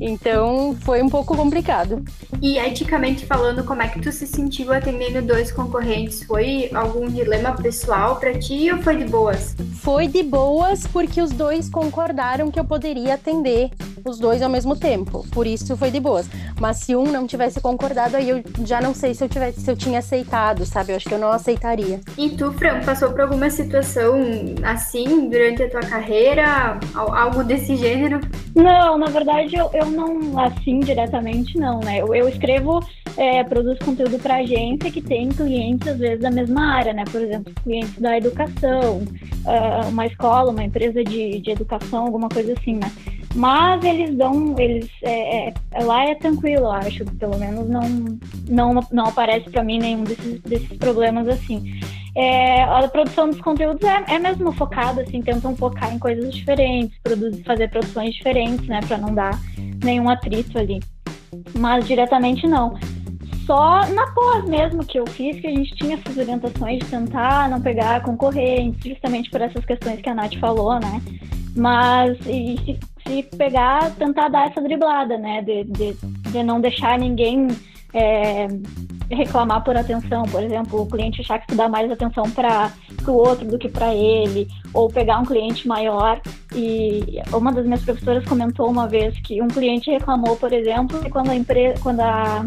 Então, 0.00 0.76
foi 0.80 1.02
um 1.02 1.08
pouco 1.08 1.36
complicado. 1.36 2.02
E 2.40 2.58
eticamente 2.58 3.26
falando, 3.26 3.64
como 3.64 3.82
é 3.82 3.88
que 3.88 4.00
tu 4.00 4.10
se 4.10 4.26
sentiu 4.26 4.72
atendendo 4.72 5.22
dois 5.22 5.52
concorrentes? 5.52 6.22
Foi 6.22 6.70
algum 6.74 7.08
dilema 7.08 7.52
pessoal 7.52 8.16
para 8.16 8.38
ti 8.38 8.70
ou 8.72 8.78
foi 8.82 8.96
de 8.96 9.04
boas? 9.04 9.54
Foi 9.80 10.06
de 10.06 10.22
boas 10.22 10.86
porque 10.86 11.20
os 11.20 11.30
dois 11.30 11.68
concordaram 11.68 12.50
que 12.50 12.58
eu 12.58 12.64
poderia 12.64 13.14
atender 13.14 13.70
os 14.04 14.18
dois 14.18 14.42
ao 14.42 14.48
mesmo 14.48 14.76
tempo. 14.76 15.26
Por 15.30 15.46
isso 15.46 15.76
foi 15.76 15.90
de 15.90 16.00
boas. 16.00 16.28
Mas 16.60 16.78
se 16.78 16.96
um 16.96 17.04
não 17.04 17.26
tivesse 17.26 17.60
concordado, 17.60 18.16
aí 18.16 18.28
eu 18.28 18.42
já 18.64 18.80
não 18.80 18.94
sei 18.94 19.14
se 19.14 19.22
eu 19.24 19.28
tivesse, 19.28 19.60
se 19.60 19.70
eu 19.70 19.76
tinha 19.76 19.98
aceitado, 19.98 20.64
sabe? 20.66 20.92
Eu 20.92 20.96
acho 20.96 21.08
que 21.08 21.14
eu 21.14 21.18
não 21.18 21.30
aceitaria. 21.30 22.00
E 22.16 22.30
tu, 22.30 22.52
Fran, 22.52 22.80
passou 22.80 23.10
por 23.10 23.20
alguma 23.22 23.50
situação 23.50 24.20
assim 24.62 25.28
durante 25.28 25.62
a 25.62 25.70
tua 25.70 25.80
carreira? 25.80 26.78
Algo 26.94 27.44
desse 27.44 27.76
gênero? 27.76 28.20
Não, 28.54 28.98
na 28.98 29.06
verdade 29.06 29.56
eu, 29.56 29.70
eu 29.72 29.86
não, 29.86 30.38
assim, 30.38 30.80
diretamente 30.80 31.56
não, 31.58 31.80
né? 31.80 32.00
Eu, 32.00 32.14
eu 32.14 32.28
escrevo, 32.28 32.80
é, 33.16 33.42
produzo 33.44 33.78
conteúdo 33.84 34.18
para 34.18 34.36
agência 34.36 34.90
que 34.90 35.00
tem 35.00 35.28
clientes, 35.30 35.88
às 35.88 35.98
vezes, 35.98 36.20
da 36.20 36.30
mesma 36.30 36.74
área, 36.74 36.92
né? 36.92 37.04
Por 37.10 37.20
exemplo, 37.20 37.52
clientes 37.62 37.98
da 37.98 38.16
educação, 38.16 38.98
uh, 38.98 39.88
uma 39.88 40.06
escola, 40.06 40.50
uma 40.50 40.64
empresa 40.64 41.02
de, 41.02 41.40
de 41.40 41.50
educação, 41.50 42.04
alguma 42.04 42.28
coisa 42.28 42.52
assim, 42.52 42.74
né? 42.74 42.92
Mas 43.34 43.82
eles 43.82 44.14
dão, 44.16 44.54
eles 44.58 44.90
é, 45.02 45.48
é, 45.48 45.54
lá 45.82 46.04
é 46.04 46.14
tranquilo, 46.14 46.64
eu 46.64 46.72
acho, 46.72 47.04
pelo 47.18 47.38
menos 47.38 47.66
não 47.68 47.82
não, 48.48 48.86
não 48.92 49.06
aparece 49.06 49.48
para 49.48 49.64
mim 49.64 49.78
nenhum 49.78 50.04
desses, 50.04 50.40
desses 50.42 50.76
problemas 50.76 51.26
assim. 51.26 51.80
É, 52.14 52.62
a 52.62 52.86
produção 52.88 53.30
dos 53.30 53.40
conteúdos 53.40 53.82
é, 53.82 54.14
é 54.14 54.18
mesmo 54.18 54.52
focada, 54.52 55.02
assim, 55.02 55.22
tentam 55.22 55.56
focar 55.56 55.94
em 55.94 55.98
coisas 55.98 56.34
diferentes, 56.34 56.98
produzir, 57.02 57.42
fazer 57.42 57.70
produções 57.70 58.14
diferentes, 58.14 58.66
né, 58.66 58.80
para 58.86 58.98
não 58.98 59.14
dar 59.14 59.38
nenhum 59.82 60.08
atrito 60.08 60.58
ali. 60.58 60.80
Mas 61.56 61.86
diretamente 61.86 62.46
não. 62.46 62.76
Só 63.46 63.86
na 63.90 64.06
pós 64.12 64.44
mesmo 64.44 64.84
que 64.84 64.98
eu 64.98 65.06
fiz, 65.06 65.40
que 65.40 65.46
a 65.46 65.50
gente 65.50 65.74
tinha 65.74 65.96
essas 65.96 66.16
orientações 66.16 66.78
de 66.78 66.86
tentar 66.86 67.48
não 67.48 67.60
pegar 67.60 68.02
concorrentes, 68.02 68.84
justamente 68.84 69.30
por 69.30 69.40
essas 69.40 69.64
questões 69.64 70.00
que 70.00 70.08
a 70.08 70.14
Nath 70.14 70.36
falou, 70.38 70.78
né? 70.78 71.00
Mas 71.56 72.16
e 72.26 72.56
se, 72.58 72.78
se 73.06 73.36
pegar, 73.36 73.90
tentar 73.96 74.28
dar 74.28 74.48
essa 74.48 74.60
driblada, 74.60 75.18
né? 75.18 75.42
De, 75.42 75.64
de, 75.64 75.96
de 76.30 76.42
não 76.42 76.60
deixar 76.60 76.98
ninguém 76.98 77.48
é, 77.94 78.48
reclamar 79.10 79.62
por 79.62 79.76
atenção, 79.76 80.22
por 80.24 80.42
exemplo, 80.42 80.80
o 80.80 80.86
cliente 80.86 81.20
achar 81.20 81.38
que 81.38 81.48
tu 81.48 81.54
dá 81.54 81.68
mais 81.68 81.90
atenção 81.90 82.24
para 82.30 82.72
o 83.06 83.12
outro 83.12 83.46
do 83.46 83.58
que 83.58 83.68
para 83.68 83.94
ele, 83.94 84.48
ou 84.72 84.88
pegar 84.88 85.18
um 85.18 85.24
cliente 85.24 85.68
maior. 85.68 86.20
E 86.54 87.20
uma 87.32 87.52
das 87.52 87.64
minhas 87.64 87.82
professoras 87.82 88.24
comentou 88.24 88.70
uma 88.70 88.88
vez 88.88 89.18
que 89.20 89.42
um 89.42 89.48
cliente 89.48 89.90
reclamou, 89.90 90.36
por 90.36 90.52
exemplo, 90.52 90.98
que 91.00 91.10
quando 91.10 91.30
a 91.30 91.34
empresa, 91.34 91.80
quando 91.82 92.00
a, 92.00 92.46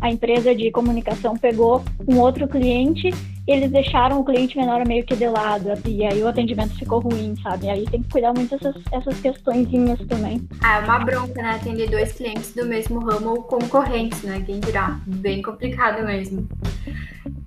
a 0.00 0.10
empresa 0.10 0.54
de 0.54 0.70
comunicação 0.70 1.36
pegou 1.36 1.82
um 2.06 2.18
outro 2.18 2.46
cliente 2.48 3.10
eles 3.48 3.70
deixaram 3.70 4.20
o 4.20 4.24
cliente 4.24 4.58
menor 4.58 4.86
meio 4.86 5.02
que 5.06 5.16
de 5.16 5.26
lado, 5.26 5.70
e 5.86 6.04
aí 6.04 6.22
o 6.22 6.28
atendimento 6.28 6.76
ficou 6.76 7.00
ruim, 7.00 7.34
sabe? 7.42 7.70
Aí 7.70 7.86
tem 7.86 8.02
que 8.02 8.10
cuidar 8.10 8.34
muito 8.34 8.50
dessas 8.50 8.76
essas 8.92 9.18
questõezinhas 9.20 9.98
também. 10.06 10.46
Ah, 10.62 10.76
é 10.76 10.84
uma 10.84 10.98
bronca, 10.98 11.40
né? 11.40 11.52
Atender 11.52 11.88
dois 11.88 12.12
clientes 12.12 12.52
do 12.52 12.66
mesmo 12.66 13.00
ramo 13.00 13.30
ou 13.30 13.42
concorrentes, 13.44 14.22
né? 14.22 14.42
Quem 14.44 14.60
dirá? 14.60 15.00
Bem 15.06 15.40
complicado 15.40 16.04
mesmo. 16.04 16.46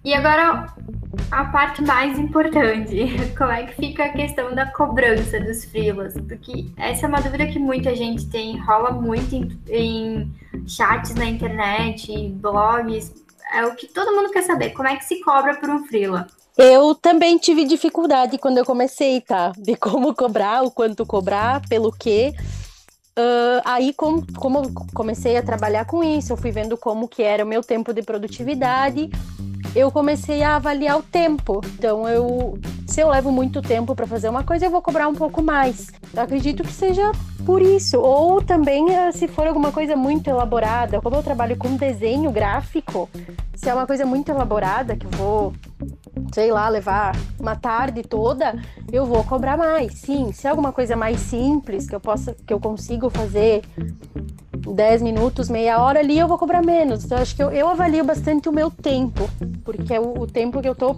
E 0.04 0.12
agora, 0.16 0.74
a 1.30 1.46
parte 1.46 1.82
mais 1.82 2.18
importante, 2.18 2.96
como 3.38 3.52
é 3.52 3.66
que 3.66 3.76
fica 3.76 4.06
a 4.06 4.10
questão 4.10 4.54
da 4.54 4.66
cobrança 4.72 5.40
dos 5.40 5.66
freelas? 5.66 6.14
Porque 6.28 6.68
essa 6.78 7.06
é 7.06 7.10
uma 7.10 7.22
dúvida 7.22 7.48
que 7.48 7.60
muita 7.60 7.96
gente 7.96 8.28
tem, 8.28 8.58
rola 8.60 8.92
muito 8.92 9.36
em, 9.36 9.52
em 9.68 10.34
chats 10.68 11.14
na 11.16 11.26
internet, 11.26 12.30
blogs, 12.36 13.14
é 13.54 13.66
o 13.66 13.76
que 13.76 13.88
todo 13.88 14.16
mundo 14.16 14.32
quer 14.32 14.44
saber. 14.44 14.72
Como 14.72 14.88
é 14.88 14.96
que 14.96 15.06
se 15.06 15.20
cobra 15.22 15.56
por 15.56 15.70
um 15.70 15.86
freela? 15.86 16.28
Eu 16.58 16.96
também 16.96 17.38
tive 17.38 17.66
dificuldade 17.66 18.38
quando 18.38 18.58
eu 18.58 18.66
comecei, 18.66 19.20
tá? 19.22 19.52
De 19.58 19.76
como 19.76 20.14
cobrar, 20.14 20.64
o 20.64 20.72
quanto 20.72 21.06
cobrar, 21.06 21.62
pelo 21.68 21.92
quê. 21.92 22.34
Uh, 23.18 23.62
aí, 23.66 23.94
como, 23.94 24.26
como 24.34 24.74
comecei 24.94 25.36
a 25.36 25.44
trabalhar 25.44 25.86
com 25.86 26.04
isso, 26.04 26.32
eu 26.32 26.38
fui 26.38 26.52
vendo 26.52 26.78
como 26.78 27.08
que 27.08 27.24
era 27.24 27.44
o 27.44 27.48
meu 27.48 27.62
tempo 27.62 27.94
de 27.94 28.02
produtividade 28.02 29.10
eu 29.76 29.92
comecei 29.92 30.44
a 30.44 30.58
avaliar 30.58 30.98
o 30.98 31.04
tempo. 31.04 31.62
Então, 31.76 32.08
eu, 32.08 32.58
se 32.86 33.02
eu 33.02 33.10
levo 33.10 33.32
muito 33.32 33.62
tempo 33.62 33.96
para 33.96 34.06
fazer 34.06 34.30
uma 34.30 34.44
coisa, 34.44 34.66
eu 34.66 34.72
vou 34.72 34.82
cobrar 34.82 35.08
um 35.08 35.16
pouco 35.16 35.42
mais. 35.42 35.88
Eu 36.14 36.22
acredito 36.22 36.64
que 36.64 36.74
seja 36.74 37.12
por 37.46 37.62
isso. 37.62 38.00
Ou 38.00 38.42
também, 38.42 38.94
eh, 38.94 39.12
se 39.12 39.28
for 39.28 39.48
alguma 39.48 39.72
coisa 39.72 39.96
muito 39.96 40.30
elaborada, 40.30 41.02
como 41.02 41.16
eu 41.16 41.24
trabalho 41.24 41.56
com 41.58 41.76
desenho 41.76 42.32
gráfico, 42.32 43.10
se 43.56 43.70
é 43.70 43.74
uma 43.74 43.88
coisa 43.88 44.06
muito 44.06 44.30
elaborada, 44.30 44.96
que 44.96 45.06
eu 45.06 45.12
vou, 45.12 45.54
sei 46.34 46.52
lá, 46.52 46.68
levar 46.68 47.16
uma 47.40 47.56
tarde 47.56 48.04
toda, 48.04 48.62
eu 48.92 49.06
vou 49.06 49.24
cobrar 49.24 49.58
mais. 49.58 49.94
Sim, 50.00 50.32
se 50.34 50.48
é 50.48 50.50
alguma 50.50 50.74
coisa 50.74 50.96
mais 50.96 51.20
simples, 51.20 51.88
que 51.88 51.96
eu 51.96 52.00
possa, 52.00 52.36
que 52.46 52.54
eu 52.54 52.60
consigo 52.60 53.10
fazer 53.10 53.62
10 54.62 55.02
minutos, 55.02 55.50
meia 55.50 55.82
hora 55.82 56.00
ali, 56.00 56.18
eu 56.18 56.28
vou 56.28 56.38
cobrar 56.38 56.62
menos. 56.62 57.04
Então, 57.04 57.18
acho 57.18 57.36
que 57.36 57.44
eu, 57.44 57.50
eu 57.52 57.68
avalio 57.68 58.04
bastante 58.04 58.48
o 58.48 58.52
meu 58.52 58.70
tempo, 58.70 59.30
porque 59.64 59.94
é 59.94 60.00
o, 60.00 60.22
o 60.22 60.28
tempo 60.28 60.62
que 60.62 60.70
eu 60.70 60.76
tô, 60.76 60.96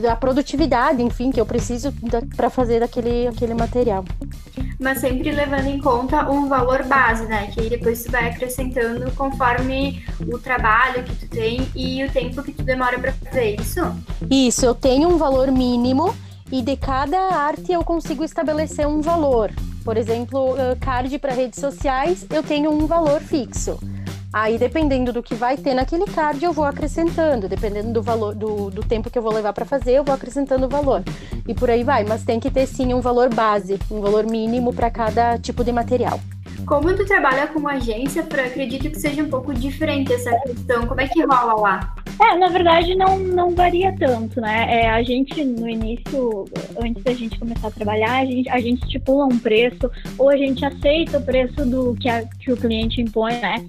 da 0.00 0.14
produtividade, 0.16 1.02
enfim, 1.02 1.30
que 1.30 1.40
eu 1.40 1.46
preciso 1.46 1.92
para 2.36 2.48
fazer 2.48 2.82
aquele, 2.82 3.26
aquele 3.26 3.54
material. 3.54 4.04
Mas 4.78 4.98
sempre 4.98 5.30
levando 5.30 5.66
em 5.66 5.80
conta 5.80 6.30
um 6.30 6.48
valor 6.48 6.84
base, 6.84 7.26
né? 7.26 7.48
Que 7.52 7.60
aí 7.60 7.68
depois 7.68 8.04
tu 8.04 8.10
vai 8.10 8.28
acrescentando 8.28 9.10
conforme 9.12 10.04
o 10.32 10.38
trabalho 10.38 11.02
que 11.04 11.14
tu 11.14 11.28
tem 11.28 11.68
e 11.74 12.04
o 12.04 12.10
tempo 12.10 12.42
que 12.42 12.52
tu 12.52 12.62
demora 12.62 12.98
para 12.98 13.12
fazer 13.12 13.60
isso? 13.60 13.80
Isso, 14.30 14.64
eu 14.64 14.74
tenho 14.74 15.08
um 15.08 15.16
valor 15.16 15.50
mínimo 15.50 16.14
e 16.50 16.62
de 16.62 16.76
cada 16.76 17.18
arte 17.18 17.72
eu 17.72 17.82
consigo 17.82 18.24
estabelecer 18.24 18.86
um 18.86 19.00
valor. 19.00 19.50
Por 19.84 19.96
exemplo, 19.96 20.56
card 20.80 21.18
para 21.18 21.34
redes 21.34 21.60
sociais, 21.60 22.26
eu 22.30 22.42
tenho 22.42 22.72
um 22.72 22.86
valor 22.86 23.20
fixo. 23.20 23.78
Aí, 24.32 24.58
dependendo 24.58 25.12
do 25.12 25.22
que 25.22 25.34
vai 25.34 25.56
ter 25.56 25.74
naquele 25.74 26.06
card, 26.06 26.44
eu 26.44 26.52
vou 26.52 26.64
acrescentando. 26.64 27.48
Dependendo 27.48 27.92
do 27.92 28.02
valor, 28.02 28.34
do, 28.34 28.68
do 28.68 28.82
tempo 28.82 29.08
que 29.08 29.16
eu 29.16 29.22
vou 29.22 29.32
levar 29.32 29.52
para 29.52 29.64
fazer, 29.64 29.92
eu 29.92 30.02
vou 30.02 30.12
acrescentando 30.12 30.66
o 30.66 30.68
valor. 30.68 31.04
E 31.46 31.54
por 31.54 31.70
aí 31.70 31.84
vai. 31.84 32.04
Mas 32.04 32.24
tem 32.24 32.40
que 32.40 32.50
ter 32.50 32.66
sim 32.66 32.92
um 32.92 33.00
valor 33.00 33.32
base, 33.32 33.78
um 33.88 34.00
valor 34.00 34.24
mínimo 34.24 34.72
para 34.72 34.90
cada 34.90 35.38
tipo 35.38 35.62
de 35.62 35.70
material. 35.70 36.18
Como 36.66 36.92
tu 36.96 37.04
trabalha 37.04 37.46
com 37.46 37.68
agência, 37.68 38.22
acredito 38.22 38.90
que 38.90 38.98
seja 38.98 39.22
um 39.22 39.28
pouco 39.28 39.54
diferente 39.54 40.12
essa 40.12 40.30
questão. 40.40 40.84
Como 40.86 41.00
é 41.00 41.06
que 41.06 41.22
rola 41.24 41.60
lá? 41.60 41.94
É, 42.20 42.36
na 42.38 42.48
verdade 42.48 42.94
não, 42.94 43.18
não 43.18 43.50
varia 43.54 43.94
tanto, 43.98 44.40
né? 44.40 44.82
É, 44.82 44.90
a 44.90 45.02
gente, 45.02 45.44
no 45.44 45.68
início, 45.68 46.44
antes 46.80 47.02
da 47.02 47.12
gente 47.12 47.38
começar 47.38 47.68
a 47.68 47.70
trabalhar, 47.70 48.18
a 48.18 48.24
gente, 48.24 48.48
a 48.48 48.60
gente 48.60 48.82
estipula 48.84 49.26
um 49.26 49.38
preço, 49.38 49.90
ou 50.16 50.28
a 50.28 50.36
gente 50.36 50.64
aceita 50.64 51.18
o 51.18 51.22
preço 51.22 51.64
do 51.64 51.94
que, 51.96 52.08
a, 52.08 52.24
que 52.24 52.52
o 52.52 52.56
cliente 52.56 53.00
impõe, 53.00 53.34
né? 53.40 53.64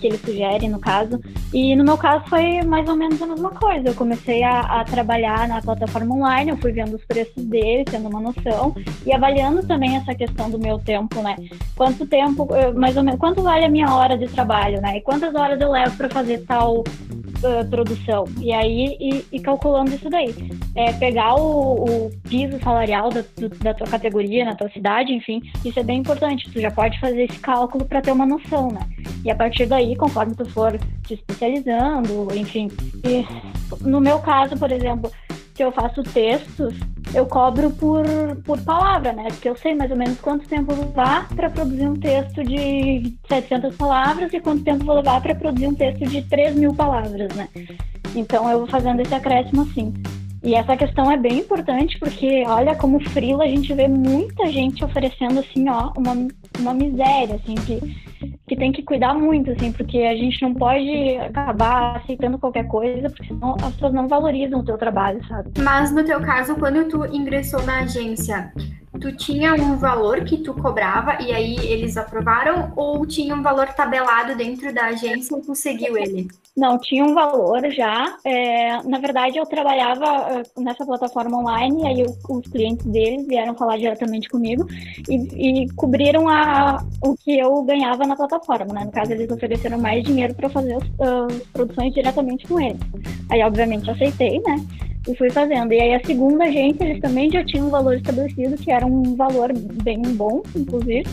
Que 0.00 0.06
ele 0.06 0.18
sugere, 0.18 0.68
no 0.68 0.78
caso. 0.78 1.20
E 1.52 1.74
no 1.76 1.84
meu 1.84 1.96
caso 1.96 2.24
foi 2.28 2.62
mais 2.62 2.88
ou 2.88 2.96
menos 2.96 3.20
a 3.20 3.26
mesma 3.26 3.50
coisa. 3.50 3.88
Eu 3.88 3.94
comecei 3.94 4.42
a, 4.42 4.60
a 4.60 4.84
trabalhar 4.84 5.48
na 5.48 5.60
plataforma 5.60 6.14
online, 6.14 6.50
eu 6.50 6.56
fui 6.56 6.72
vendo 6.72 6.94
os 6.94 7.04
preços 7.04 7.42
dele, 7.44 7.84
tendo 7.84 8.08
uma 8.08 8.20
noção, 8.20 8.74
e 9.06 9.12
avaliando 9.12 9.66
também 9.66 9.96
essa 9.96 10.14
questão 10.14 10.50
do 10.50 10.58
meu 10.58 10.78
tempo, 10.78 11.20
né? 11.22 11.36
Quanto 11.76 12.06
tempo, 12.06 12.48
mais 12.74 12.96
ou 12.96 13.02
menos, 13.02 13.20
quanto 13.20 13.42
vale 13.42 13.64
a 13.64 13.70
minha 13.70 13.94
hora 13.94 14.16
de 14.16 14.28
trabalho, 14.28 14.80
né? 14.80 14.98
E 14.98 15.00
quantas 15.00 15.34
horas 15.34 15.60
eu 15.60 15.70
levo 15.70 15.96
para 15.96 16.08
fazer 16.10 16.44
tal 16.46 16.80
uh, 16.80 17.68
produção. 17.68 18.24
E 18.40 18.52
aí, 18.52 18.96
e, 18.98 19.24
e, 19.32 19.40
calculando 19.40 19.94
isso 19.94 20.08
daí. 20.08 20.34
É, 20.74 20.92
pegar 20.94 21.34
o, 21.34 21.84
o 21.84 22.10
piso 22.28 22.58
salarial 22.60 23.10
da, 23.10 23.22
do, 23.36 23.48
da 23.48 23.74
tua 23.74 23.86
categoria, 23.86 24.44
na 24.44 24.54
tua 24.54 24.68
cidade, 24.70 25.12
enfim, 25.12 25.40
isso 25.64 25.78
é 25.78 25.82
bem 25.82 26.00
importante. 26.00 26.50
Tu 26.50 26.60
já 26.60 26.70
pode 26.70 26.98
fazer 26.98 27.24
esse 27.24 27.38
cálculo 27.38 27.84
para 27.84 28.00
ter 28.00 28.12
uma 28.12 28.26
noção, 28.26 28.68
né? 28.68 28.80
E 29.24 29.30
a 29.30 29.34
partir 29.34 29.66
daí, 29.66 29.96
conforme 29.96 30.34
tu 30.34 30.44
for 30.50 30.78
te 31.06 31.14
especializando, 31.14 32.28
enfim. 32.34 32.68
E 33.04 33.24
no 33.80 34.00
meu 34.00 34.18
caso, 34.18 34.56
por 34.56 34.70
exemplo, 34.70 35.10
que 35.54 35.62
eu 35.62 35.72
faço 35.72 36.02
textos, 36.02 36.74
eu 37.14 37.26
cobro 37.26 37.70
por, 37.70 38.04
por 38.44 38.60
palavra, 38.62 39.12
né? 39.12 39.28
Porque 39.28 39.48
eu 39.48 39.56
sei 39.56 39.74
mais 39.74 39.90
ou 39.90 39.96
menos 39.96 40.20
quanto 40.20 40.48
tempo 40.48 40.74
vou 40.74 40.84
levar 40.84 41.28
para 41.28 41.48
produzir 41.48 41.86
um 41.86 41.94
texto 41.94 42.42
de 42.42 43.14
700 43.28 43.76
palavras 43.76 44.32
e 44.32 44.40
quanto 44.40 44.64
tempo 44.64 44.84
vou 44.84 44.96
levar 44.96 45.22
para 45.22 45.34
produzir 45.34 45.68
um 45.68 45.74
texto 45.74 46.04
de 46.06 46.22
3 46.22 46.56
mil 46.56 46.74
palavras, 46.74 47.34
né? 47.34 47.48
Então 48.16 48.50
eu 48.50 48.58
vou 48.58 48.66
fazendo 48.66 49.00
esse 49.00 49.14
acréscimo 49.14 49.62
assim. 49.62 49.94
E 50.42 50.54
essa 50.54 50.76
questão 50.76 51.10
é 51.10 51.16
bem 51.16 51.38
importante 51.38 51.98
porque, 51.98 52.44
olha, 52.46 52.74
como 52.74 53.00
frila 53.10 53.44
a 53.44 53.48
gente 53.48 53.72
vê 53.72 53.88
muita 53.88 54.46
gente 54.50 54.84
oferecendo, 54.84 55.40
assim, 55.40 55.68
ó, 55.70 55.90
uma, 55.96 56.14
uma 56.58 56.74
miséria, 56.74 57.36
assim, 57.36 57.54
que, 57.54 57.80
que 58.46 58.56
tem 58.56 58.72
que 58.72 58.82
cuidar 58.82 59.14
muito, 59.14 59.50
assim, 59.50 59.72
porque 59.72 59.98
a 59.98 60.14
gente 60.14 60.42
não 60.42 60.54
pode 60.54 61.16
acabar 61.16 61.96
aceitando 61.96 62.38
qualquer 62.38 62.66
coisa, 62.66 63.08
porque 63.08 63.24
senão 63.24 63.54
as 63.54 63.72
pessoas 63.72 63.94
não 63.94 64.06
valorizam 64.06 64.60
o 64.60 64.64
teu 64.64 64.76
trabalho, 64.76 65.26
sabe? 65.26 65.50
Mas 65.58 65.90
no 65.92 66.04
teu 66.04 66.20
caso, 66.20 66.54
quando 66.56 66.88
tu 66.88 67.06
ingressou 67.06 67.62
na 67.64 67.80
agência, 67.80 68.52
tu 69.04 69.12
tinha 69.12 69.52
um 69.52 69.76
valor 69.76 70.24
que 70.24 70.38
tu 70.38 70.54
cobrava 70.54 71.22
e 71.22 71.30
aí 71.30 71.56
eles 71.58 71.94
aprovaram 71.98 72.72
ou 72.74 73.04
tinha 73.04 73.34
um 73.34 73.42
valor 73.42 73.66
tabelado 73.74 74.34
dentro 74.34 74.72
da 74.72 74.86
agência 74.86 75.36
e 75.36 75.42
tu 75.42 75.54
seguiu 75.54 75.94
ele? 75.98 76.26
Não, 76.56 76.78
tinha 76.78 77.04
um 77.04 77.12
valor 77.12 77.68
já. 77.70 78.16
É, 78.24 78.82
na 78.82 78.98
verdade, 78.98 79.36
eu 79.36 79.44
trabalhava 79.44 80.06
uh, 80.06 80.62
nessa 80.62 80.86
plataforma 80.86 81.38
online, 81.38 81.82
e 81.82 81.86
aí 81.86 82.06
os 82.30 82.46
clientes 82.46 82.86
deles 82.86 83.26
vieram 83.26 83.54
falar 83.54 83.76
diretamente 83.76 84.28
comigo 84.28 84.64
e, 85.08 85.64
e 85.64 85.72
cobriram 85.72 86.28
a, 86.28 86.82
o 87.02 87.14
que 87.14 87.38
eu 87.38 87.60
ganhava 87.64 88.06
na 88.06 88.16
plataforma. 88.16 88.72
Né? 88.72 88.84
No 88.84 88.92
caso, 88.92 89.12
eles 89.12 89.30
ofereceram 89.30 89.78
mais 89.78 90.04
dinheiro 90.04 90.32
para 90.34 90.48
fazer 90.48 90.74
as 90.74 90.84
uh, 90.84 91.46
produções 91.52 91.92
diretamente 91.92 92.46
com 92.46 92.58
eles. 92.58 92.80
Aí, 93.28 93.42
obviamente, 93.42 93.90
aceitei, 93.90 94.40
né? 94.40 94.64
E 95.06 95.16
fui 95.16 95.30
fazendo. 95.30 95.72
E 95.72 95.80
aí, 95.80 95.94
a 95.94 96.04
segunda 96.04 96.44
agência, 96.44 96.84
eles 96.84 97.00
também 97.00 97.30
já 97.30 97.44
tinham 97.44 97.66
um 97.66 97.70
valor 97.70 97.94
estabelecido, 97.96 98.56
que 98.56 98.70
era 98.70 98.86
um 98.86 99.14
valor 99.16 99.52
bem 99.82 100.02
bom, 100.02 100.42
inclusive 100.56 101.04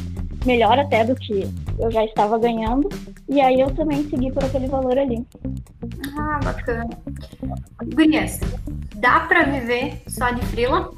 melhor 0.46 0.80
até 0.80 1.04
do 1.04 1.16
que 1.16 1.48
eu 1.80 1.92
já 1.92 2.04
estava 2.04 2.38
ganhando. 2.38 2.90
E 3.28 3.40
aí 3.40 3.60
eu 3.60 3.74
também 3.74 4.04
segui 4.10 4.32
por 4.32 4.44
aquele 4.44 4.68
valor 4.68 4.98
ali. 4.98 5.26
Ah, 6.18 6.40
bacana. 6.44 6.90
Gurias, 7.94 8.40
dá 8.96 9.22
para 9.22 9.44
viver 9.44 10.02
só 10.08 10.32
de 10.32 10.46
frila? 10.48 10.90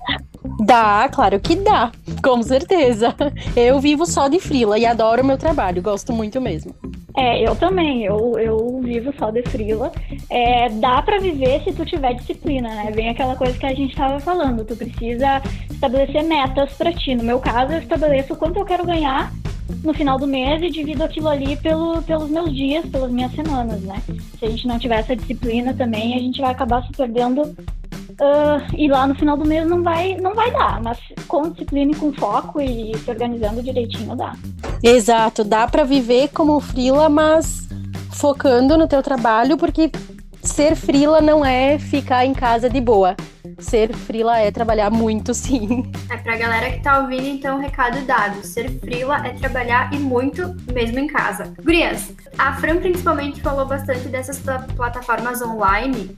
Dá, 0.65 1.09
claro 1.09 1.39
que 1.39 1.55
dá, 1.55 1.91
com 2.23 2.41
certeza. 2.41 3.15
Eu 3.55 3.79
vivo 3.79 4.05
só 4.05 4.27
de 4.27 4.39
frila 4.39 4.77
e 4.77 4.85
adoro 4.85 5.23
o 5.23 5.25
meu 5.25 5.37
trabalho, 5.37 5.81
gosto 5.81 6.11
muito 6.11 6.41
mesmo. 6.41 6.73
É, 7.15 7.47
eu 7.47 7.55
também, 7.55 8.03
eu, 8.03 8.37
eu 8.39 8.81
vivo 8.81 9.13
só 9.17 9.29
de 9.29 9.43
frila. 9.43 9.91
É, 10.29 10.69
dá 10.69 11.01
para 11.01 11.19
viver 11.19 11.63
se 11.63 11.71
tu 11.73 11.85
tiver 11.85 12.13
disciplina, 12.15 12.69
né? 12.69 12.91
Vem 12.91 13.09
aquela 13.09 13.35
coisa 13.35 13.57
que 13.57 13.65
a 13.65 13.73
gente 13.73 13.91
estava 13.91 14.19
falando, 14.19 14.65
tu 14.65 14.75
precisa 14.75 15.41
estabelecer 15.69 16.23
metas 16.23 16.73
para 16.73 16.91
ti. 16.91 17.13
No 17.13 17.23
meu 17.23 17.39
caso, 17.39 17.73
eu 17.73 17.79
estabeleço 17.79 18.35
quanto 18.35 18.59
eu 18.59 18.65
quero 18.65 18.85
ganhar 18.85 19.31
no 19.83 19.93
final 19.93 20.17
do 20.17 20.27
mês 20.27 20.61
e 20.61 20.69
divido 20.69 21.03
aquilo 21.03 21.29
ali 21.29 21.55
pelo, 21.57 22.01
pelos 22.01 22.29
meus 22.29 22.53
dias, 22.53 22.85
pelas 22.87 23.11
minhas 23.11 23.31
semanas, 23.33 23.81
né? 23.81 24.01
Se 24.39 24.45
a 24.45 24.49
gente 24.49 24.67
não 24.67 24.79
tiver 24.79 24.99
essa 24.99 25.15
disciplina 25.15 25.73
também, 25.73 26.15
a 26.15 26.19
gente 26.19 26.41
vai 26.41 26.51
acabar 26.51 26.83
se 26.83 26.91
perdendo 26.93 27.55
Uh, 28.13 28.61
e 28.77 28.87
lá 28.87 29.07
no 29.07 29.15
final 29.15 29.35
do 29.35 29.43
mês 29.43 29.67
não 29.67 29.81
vai, 29.81 30.15
não 30.17 30.35
vai 30.35 30.51
dar, 30.51 30.79
mas 30.83 30.99
com 31.27 31.49
disciplina 31.49 31.91
e 31.91 31.95
com 31.95 32.13
foco 32.13 32.61
e 32.61 32.95
se 32.95 33.09
organizando 33.09 33.63
direitinho 33.63 34.15
dá. 34.15 34.35
Exato, 34.83 35.45
dá 35.45 35.65
para 35.65 35.85
viver 35.85 36.27
como 36.33 36.59
frila, 36.59 37.07
mas 37.07 37.69
focando 38.11 38.77
no 38.77 38.85
teu 38.85 39.01
trabalho, 39.01 39.57
porque 39.57 39.89
ser 40.41 40.75
frila 40.75 41.21
não 41.21 41.45
é 41.45 41.79
ficar 41.79 42.25
em 42.25 42.33
casa 42.33 42.69
de 42.69 42.81
boa. 42.81 43.15
Ser 43.59 43.95
frila 43.95 44.37
é 44.39 44.51
trabalhar 44.51 44.89
muito, 44.89 45.31
sim. 45.33 45.89
É 46.09 46.17
pra 46.17 46.35
galera 46.35 46.69
que 46.69 46.81
tá 46.81 46.99
ouvindo, 46.99 47.25
então, 47.25 47.59
recado 47.59 48.01
dado. 48.05 48.45
Ser 48.45 48.69
frila 48.81 49.25
é 49.25 49.29
trabalhar 49.31 49.93
e 49.93 49.97
muito 49.97 50.53
mesmo 50.73 50.99
em 50.99 51.07
casa. 51.07 51.53
Gurias, 51.63 52.11
a 52.37 52.53
Fran 52.57 52.77
principalmente 52.77 53.41
falou 53.41 53.65
bastante 53.65 54.09
dessas 54.09 54.41
plataformas 54.75 55.41
online 55.41 56.13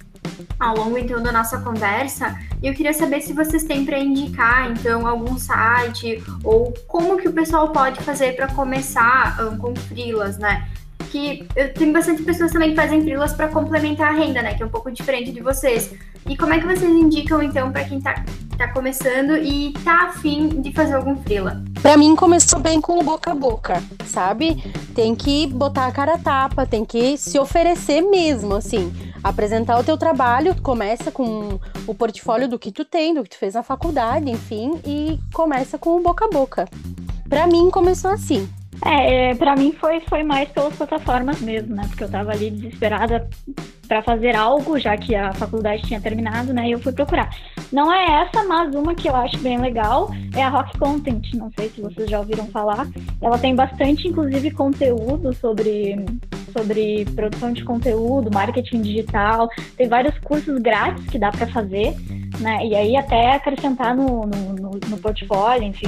ao 0.60 0.76
longo 0.76 0.98
então 0.98 1.22
da 1.22 1.32
nossa 1.32 1.60
conversa. 1.60 2.38
Eu 2.62 2.74
queria 2.74 2.94
saber 2.94 3.22
se 3.22 3.34
vocês 3.34 3.64
têm 3.64 3.86
para 3.86 4.00
indicar 4.00 4.72
então 4.72 5.06
algum 5.06 5.38
site 5.38 6.24
ou 6.44 6.74
como 6.88 7.18
que 7.18 7.28
o 7.28 7.34
pessoal 7.34 7.72
pode 7.72 8.02
fazer 8.02 8.36
para 8.36 8.48
começar 8.48 9.38
um, 9.46 9.58
com 9.58 9.76
frilas, 9.76 10.38
né? 10.38 10.68
Que 11.12 11.48
eu 11.56 11.74
tenho 11.74 11.94
bastante 11.94 12.24
pessoas 12.24 12.52
também 12.52 12.72
que 12.72 12.76
fazem 12.76 13.02
frilas 13.02 13.34
para 13.34 13.48
complementar 13.48 14.10
a 14.10 14.18
renda, 14.18 14.42
né? 14.42 14.54
Que 14.54 14.64
é 14.64 14.66
um 14.66 14.70
pouco 14.70 14.92
diferente 14.92 15.32
de 15.32 15.42
vocês. 15.42 15.94
E 16.28 16.36
como 16.36 16.54
é 16.54 16.60
que 16.60 16.66
vocês 16.66 16.92
indicam 16.92 17.42
então 17.44 17.72
para 17.72 17.84
quem 17.84 18.00
está 18.00 18.26
tá 18.58 18.68
começando 18.70 19.38
e 19.38 19.74
tá 19.84 20.06
afim 20.06 20.50
de 20.62 20.74
fazer 20.74 20.96
algum 20.96 21.16
frila? 21.18 21.64
Para 21.82 21.98
mim 21.98 22.16
começou 22.16 22.60
bem 22.60 22.82
com 22.82 23.00
o 23.00 23.04
boca 23.04 23.32
a 23.32 23.36
boca, 23.36 23.84
sabe? 24.06 24.56
Tem 24.96 25.14
que 25.14 25.46
botar 25.48 25.86
a 25.86 25.92
cara 25.92 26.16
a 26.16 26.18
tapa, 26.18 26.66
tem 26.66 26.84
que 26.84 27.16
se 27.18 27.38
oferecer 27.38 28.02
mesmo, 28.02 28.56
assim 28.56 28.92
apresentar 29.26 29.80
o 29.80 29.84
teu 29.84 29.98
trabalho, 29.98 30.56
começa 30.62 31.12
com 31.12 31.60
o 31.88 31.96
portfólio 31.96 32.48
do 32.48 32.60
que 32.60 32.72
tu 32.72 32.86
tem, 32.86 33.12
do 33.12 33.24
que 33.24 33.30
tu 33.30 33.40
fez 33.40 33.56
na 33.56 33.64
faculdade, 33.64 34.30
enfim, 34.30 34.80
e 34.86 35.20
começa 35.34 35.80
com 35.80 35.98
o 35.98 36.00
boca 36.00 36.26
a 36.26 36.30
boca. 36.30 36.66
Para 37.28 37.48
mim 37.48 37.72
começou 37.72 38.12
assim. 38.12 38.48
É, 38.86 39.32
é 39.32 39.36
para 39.36 39.56
mim 39.56 39.72
foi, 39.72 40.00
foi 40.02 40.22
mais 40.22 40.48
pelas 40.50 40.76
plataformas 40.76 41.42
mesmo, 41.42 41.76
né? 41.76 41.86
Porque 41.88 42.04
eu 42.04 42.10
tava 42.10 42.32
ali 42.32 42.52
desesperada 42.52 43.28
para 43.88 44.04
fazer 44.04 44.36
algo, 44.36 44.78
já 44.78 44.96
que 44.96 45.16
a 45.16 45.34
faculdade 45.34 45.82
tinha 45.84 46.00
terminado, 46.00 46.54
né? 46.54 46.68
E 46.68 46.72
eu 46.74 46.80
fui 46.80 46.92
procurar. 46.92 47.36
Não 47.72 47.92
é 47.92 48.22
essa, 48.22 48.44
mas 48.44 48.76
uma 48.76 48.94
que 48.94 49.10
eu 49.10 49.16
acho 49.16 49.40
bem 49.40 49.60
legal 49.60 50.12
é 50.36 50.44
a 50.44 50.50
Rock 50.50 50.78
Content. 50.78 51.34
Não 51.34 51.52
sei 51.58 51.70
se 51.70 51.82
vocês 51.82 52.08
já 52.08 52.20
ouviram 52.20 52.46
falar. 52.48 52.88
Ela 53.20 53.40
tem 53.40 53.56
bastante, 53.56 54.08
inclusive, 54.08 54.52
conteúdo 54.52 55.34
sobre 55.34 55.96
sobre 56.56 57.06
produção 57.16 57.52
de 57.52 57.64
conteúdo, 57.64 58.32
marketing 58.32 58.82
digital. 58.82 59.50
Tem 59.76 59.88
vários 59.88 60.18
cursos 60.20 60.58
grátis 60.60 61.06
que 61.08 61.20
dá 61.20 61.32
para 61.32 61.48
fazer, 61.48 61.94
né? 62.40 62.66
E 62.66 62.76
aí 62.76 62.96
até 62.96 63.32
acrescentar 63.32 63.96
no, 63.96 64.26
no, 64.26 64.72
no, 64.90 64.98
portfólio, 65.00 65.68
enfim, 65.68 65.88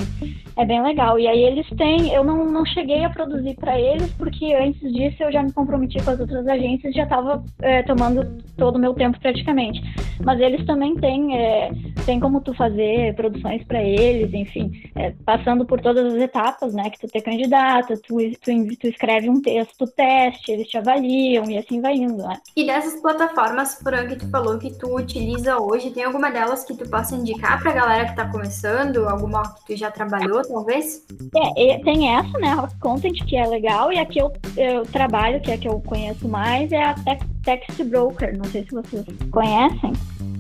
é 0.56 0.66
bem 0.66 0.82
legal. 0.82 1.20
E 1.20 1.28
aí 1.28 1.44
eles 1.44 1.68
têm, 1.78 2.14
eu 2.14 2.24
não, 2.24 2.46
não 2.46 2.66
cheguei 2.66 3.04
a 3.04 3.10
produzir 3.10 3.56
para 3.56 3.80
eles 3.80 4.12
porque 4.14 4.54
antes 4.54 4.82
disso 4.94 5.24
eu 5.24 5.32
já 5.32 5.44
me 5.44 5.52
comprometi 5.52 6.04
com 6.04 6.12
as 6.12 6.20
outras 6.20 6.48
agências, 6.48 6.94
já 6.94 7.04
estava 7.04 7.44
é, 7.62 7.84
tomando 7.84 8.42
todo 8.58 8.76
o 8.76 8.80
meu 8.80 8.94
tempo 8.94 9.20
praticamente. 9.20 9.82
Mas 10.24 10.40
eles 10.40 10.66
também 10.66 10.96
têm, 10.96 11.38
é, 11.38 11.72
tem 12.06 12.20
como 12.20 12.42
tu 12.42 12.54
fazer 12.54 13.14
produções 13.16 13.64
para 13.66 13.82
eles, 13.84 14.34
enfim, 14.34 14.72
é, 14.96 15.14
passando 15.26 15.66
por 15.66 15.80
todas 15.80 16.14
as 16.14 16.22
etapas, 16.22 16.74
né? 16.74 16.90
Que 16.90 17.00
tu 17.00 17.08
ter 17.08 17.22
candidato, 17.22 17.94
tu, 18.02 18.18
tu, 18.42 18.78
tu 18.80 18.88
escreve 18.88 19.30
um 19.30 19.42
texto 19.42 19.86
teste, 19.88 20.52
eles 20.52 20.68
te 20.68 20.78
avaliam 20.78 21.46
e 21.50 21.58
assim 21.58 21.82
vai 21.82 21.96
indo, 21.96 22.24
né? 22.24 22.38
E 22.56 22.66
dessas 22.66 23.00
plataformas, 23.02 23.76
Fran, 23.76 24.08
que 24.08 24.16
tu 24.16 24.30
falou 24.30 24.58
que 24.58 24.74
tu 24.78 24.96
utiliza 24.96 25.60
hoje, 25.60 25.92
tem 25.92 26.04
alguma 26.04 26.30
delas 26.38 26.64
que 26.64 26.76
tu 26.76 26.88
possa 26.88 27.16
indicar 27.16 27.60
pra 27.60 27.72
galera 27.72 28.06
que 28.06 28.16
tá 28.16 28.28
começando? 28.28 29.10
Alguma 29.10 29.42
que 29.56 29.74
tu 29.74 29.76
já 29.76 29.90
trabalhou, 29.90 30.44
talvez? 30.44 31.04
É, 31.58 31.80
tem 31.80 32.16
essa, 32.16 32.38
né, 32.38 32.54
Rock 32.54 32.78
Content, 32.80 33.26
que 33.26 33.36
é 33.36 33.48
legal, 33.48 33.92
e 33.92 33.98
a 33.98 34.06
que 34.06 34.20
eu, 34.22 34.32
eu 34.56 34.86
trabalho, 34.86 35.42
que 35.42 35.50
é 35.50 35.56
a 35.56 35.58
que 35.58 35.68
eu 35.68 35.82
conheço 35.82 36.28
mais, 36.28 36.72
é 36.72 36.84
a 36.84 36.96
Text 37.44 37.84
Broker, 37.86 38.38
não 38.38 38.46
sei 38.46 38.64
se 38.64 38.72
vocês 38.72 39.06
conhecem. 39.32 39.94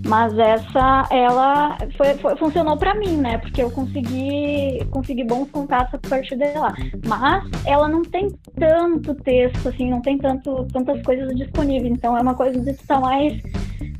Mas 0.08 0.38
essa, 0.40 1.08
ela 1.12 1.78
foi, 1.98 2.14
foi 2.16 2.38
funcionou 2.38 2.78
para 2.78 2.96
mim, 2.96 3.18
né? 3.18 3.38
Porque 3.40 3.62
eu 3.62 3.70
consegui, 3.70 4.80
consegui 4.90 5.26
bons 5.26 5.52
contatos 5.52 5.94
a 5.96 6.10
partir 6.10 6.38
dela. 6.38 6.74
Mas 7.06 7.44
ela 7.66 7.90
não 7.90 8.02
tem 8.04 8.30
tanto 8.58 9.14
texto, 9.16 9.68
assim, 9.68 9.90
não 9.90 10.02
tem 10.02 10.18
tanto, 10.18 10.66
tantas 10.72 11.02
coisas 11.04 11.36
disponíveis. 11.36 11.92
Então 11.92 12.18
é 12.18 12.22
uma 12.22 12.36
coisa 12.36 12.60
de 12.60 12.70
estar 12.72 13.02
mais 13.02 13.42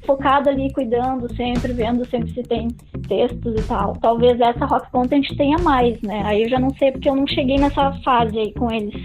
focado 0.06 0.50
ali, 0.50 0.72
cuidando 0.72 1.32
sempre, 1.36 1.74
vendo 1.74 2.08
sempre 2.10 2.32
se 2.34 2.42
tem 2.44 2.70
textos 3.10 3.54
e 3.60 3.68
tal. 3.68 3.94
Talvez 3.98 4.40
essa 4.40 4.66
Rock 4.66 4.90
Content 4.90 5.28
tenha 5.36 5.58
mais, 5.58 6.02
né? 6.02 6.24
Aí 6.26 6.44
eu 6.44 6.50
já 6.50 6.58
não 6.58 6.70
sei 6.78 6.94
porque 6.94 7.10
eu 7.10 7.16
não 7.16 7.28
cheguei 7.28 7.58
nessa 7.58 7.92
fase 8.04 8.40
aí 8.40 8.54
com 8.54 8.72
eles. 8.72 8.96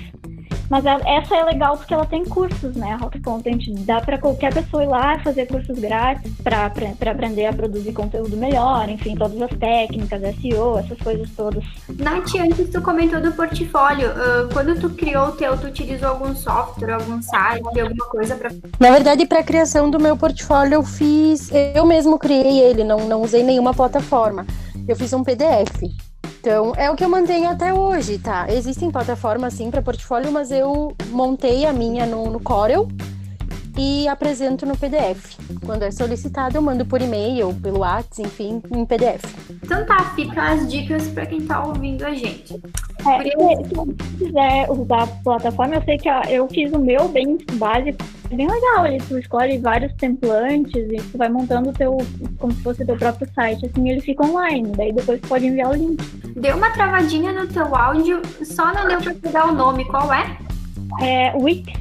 Mas 0.72 0.86
essa 0.86 1.36
é 1.36 1.44
legal 1.44 1.76
porque 1.76 1.92
ela 1.92 2.06
tem 2.06 2.24
cursos, 2.24 2.74
né? 2.74 2.96
Rock 2.98 3.20
Content 3.20 3.62
dá 3.80 4.00
para 4.00 4.16
qualquer 4.16 4.54
pessoa 4.54 4.82
ir 4.82 4.86
lá 4.86 5.18
fazer 5.18 5.44
cursos 5.44 5.78
grátis 5.78 6.32
para 6.42 6.72
aprender 7.10 7.44
a 7.44 7.52
produzir 7.52 7.92
conteúdo 7.92 8.34
melhor, 8.38 8.88
enfim, 8.88 9.14
todas 9.14 9.42
as 9.42 9.50
técnicas, 9.58 10.22
SEO, 10.40 10.78
essas 10.78 10.96
coisas 10.96 11.28
todas. 11.36 11.62
Nath, 11.98 12.34
antes 12.40 12.70
tu 12.70 12.80
comentou 12.80 13.20
do 13.20 13.32
portfólio. 13.32 14.12
Uh, 14.12 14.48
quando 14.50 14.80
tu 14.80 14.88
criou 14.88 15.26
o 15.26 15.32
teu, 15.32 15.58
tu 15.58 15.66
utilizou 15.66 16.08
algum 16.08 16.34
software, 16.34 16.94
algum 16.94 17.20
site, 17.20 17.78
alguma 17.78 18.06
coisa 18.06 18.34
para? 18.34 18.48
Na 18.80 18.90
verdade, 18.92 19.26
para 19.26 19.40
a 19.40 19.44
criação 19.44 19.90
do 19.90 20.00
meu 20.00 20.16
portfólio 20.16 20.76
eu 20.76 20.82
fiz, 20.82 21.50
eu 21.74 21.84
mesmo 21.84 22.18
criei 22.18 22.60
ele, 22.60 22.82
não, 22.82 23.06
não 23.06 23.20
usei 23.20 23.42
nenhuma 23.42 23.74
plataforma. 23.74 24.46
Eu 24.88 24.96
fiz 24.96 25.12
um 25.12 25.22
PDF. 25.22 26.11
Então, 26.42 26.72
é 26.76 26.90
o 26.90 26.96
que 26.96 27.04
eu 27.04 27.08
mantenho 27.08 27.48
até 27.48 27.72
hoje, 27.72 28.18
tá? 28.18 28.46
Existem 28.48 28.90
plataformas, 28.90 29.54
sim, 29.54 29.70
para 29.70 29.80
portfólio, 29.80 30.32
mas 30.32 30.50
eu 30.50 30.92
montei 31.10 31.64
a 31.64 31.72
minha 31.72 32.04
no, 32.04 32.28
no 32.28 32.40
Corel 32.40 32.88
e 33.78 34.08
apresento 34.08 34.66
no 34.66 34.76
PDF. 34.76 35.38
Quando 35.64 35.84
é 35.84 35.92
solicitado, 35.92 36.56
eu 36.56 36.60
mando 36.60 36.84
por 36.84 37.00
e-mail, 37.00 37.54
pelo 37.62 37.78
WhatsApp, 37.78 38.22
enfim, 38.22 38.60
em 38.74 38.84
PDF. 38.84 39.22
Então 39.62 39.86
tá, 39.86 40.12
fica 40.16 40.42
as 40.42 40.68
dicas 40.68 41.06
para 41.06 41.26
quem 41.26 41.42
tá 41.42 41.64
ouvindo 41.64 42.04
a 42.04 42.12
gente. 42.12 42.60
É, 43.06 43.22
se, 43.22 44.08
se 44.08 44.16
quiser 44.18 44.68
usar 44.68 45.04
a 45.04 45.06
plataforma, 45.06 45.76
eu 45.76 45.82
sei 45.84 45.96
que 45.96 46.08
eu 46.28 46.48
fiz 46.48 46.72
o 46.72 46.78
meu 46.80 47.06
bem 47.06 47.38
básico 47.52 48.04
bem 48.32 48.48
legal. 48.48 48.86
Ele, 48.86 48.98
tu 48.98 49.18
escolhe 49.18 49.58
vários 49.58 49.92
templantes 49.94 50.74
e 50.90 50.96
tu 50.96 51.18
vai 51.18 51.28
montando 51.28 51.70
o 51.70 51.72
teu, 51.72 51.96
como 52.38 52.52
se 52.52 52.62
fosse 52.62 52.82
o 52.82 52.86
teu 52.86 52.96
próprio 52.96 53.28
site. 53.34 53.66
Assim, 53.66 53.88
ele 53.88 54.00
fica 54.00 54.24
online. 54.24 54.72
Daí 54.76 54.92
depois 54.92 55.20
tu 55.20 55.28
pode 55.28 55.46
enviar 55.46 55.70
o 55.70 55.74
link. 55.74 56.02
Deu 56.36 56.56
uma 56.56 56.70
travadinha 56.70 57.32
no 57.32 57.46
teu 57.46 57.74
áudio, 57.74 58.22
só 58.44 58.72
não 58.72 58.88
deu 58.88 59.00
pra 59.00 59.14
pegar 59.14 59.48
o 59.48 59.52
nome. 59.52 59.84
Qual 59.84 60.12
é? 60.12 60.36
É 61.00 61.34
Wix. 61.36 61.72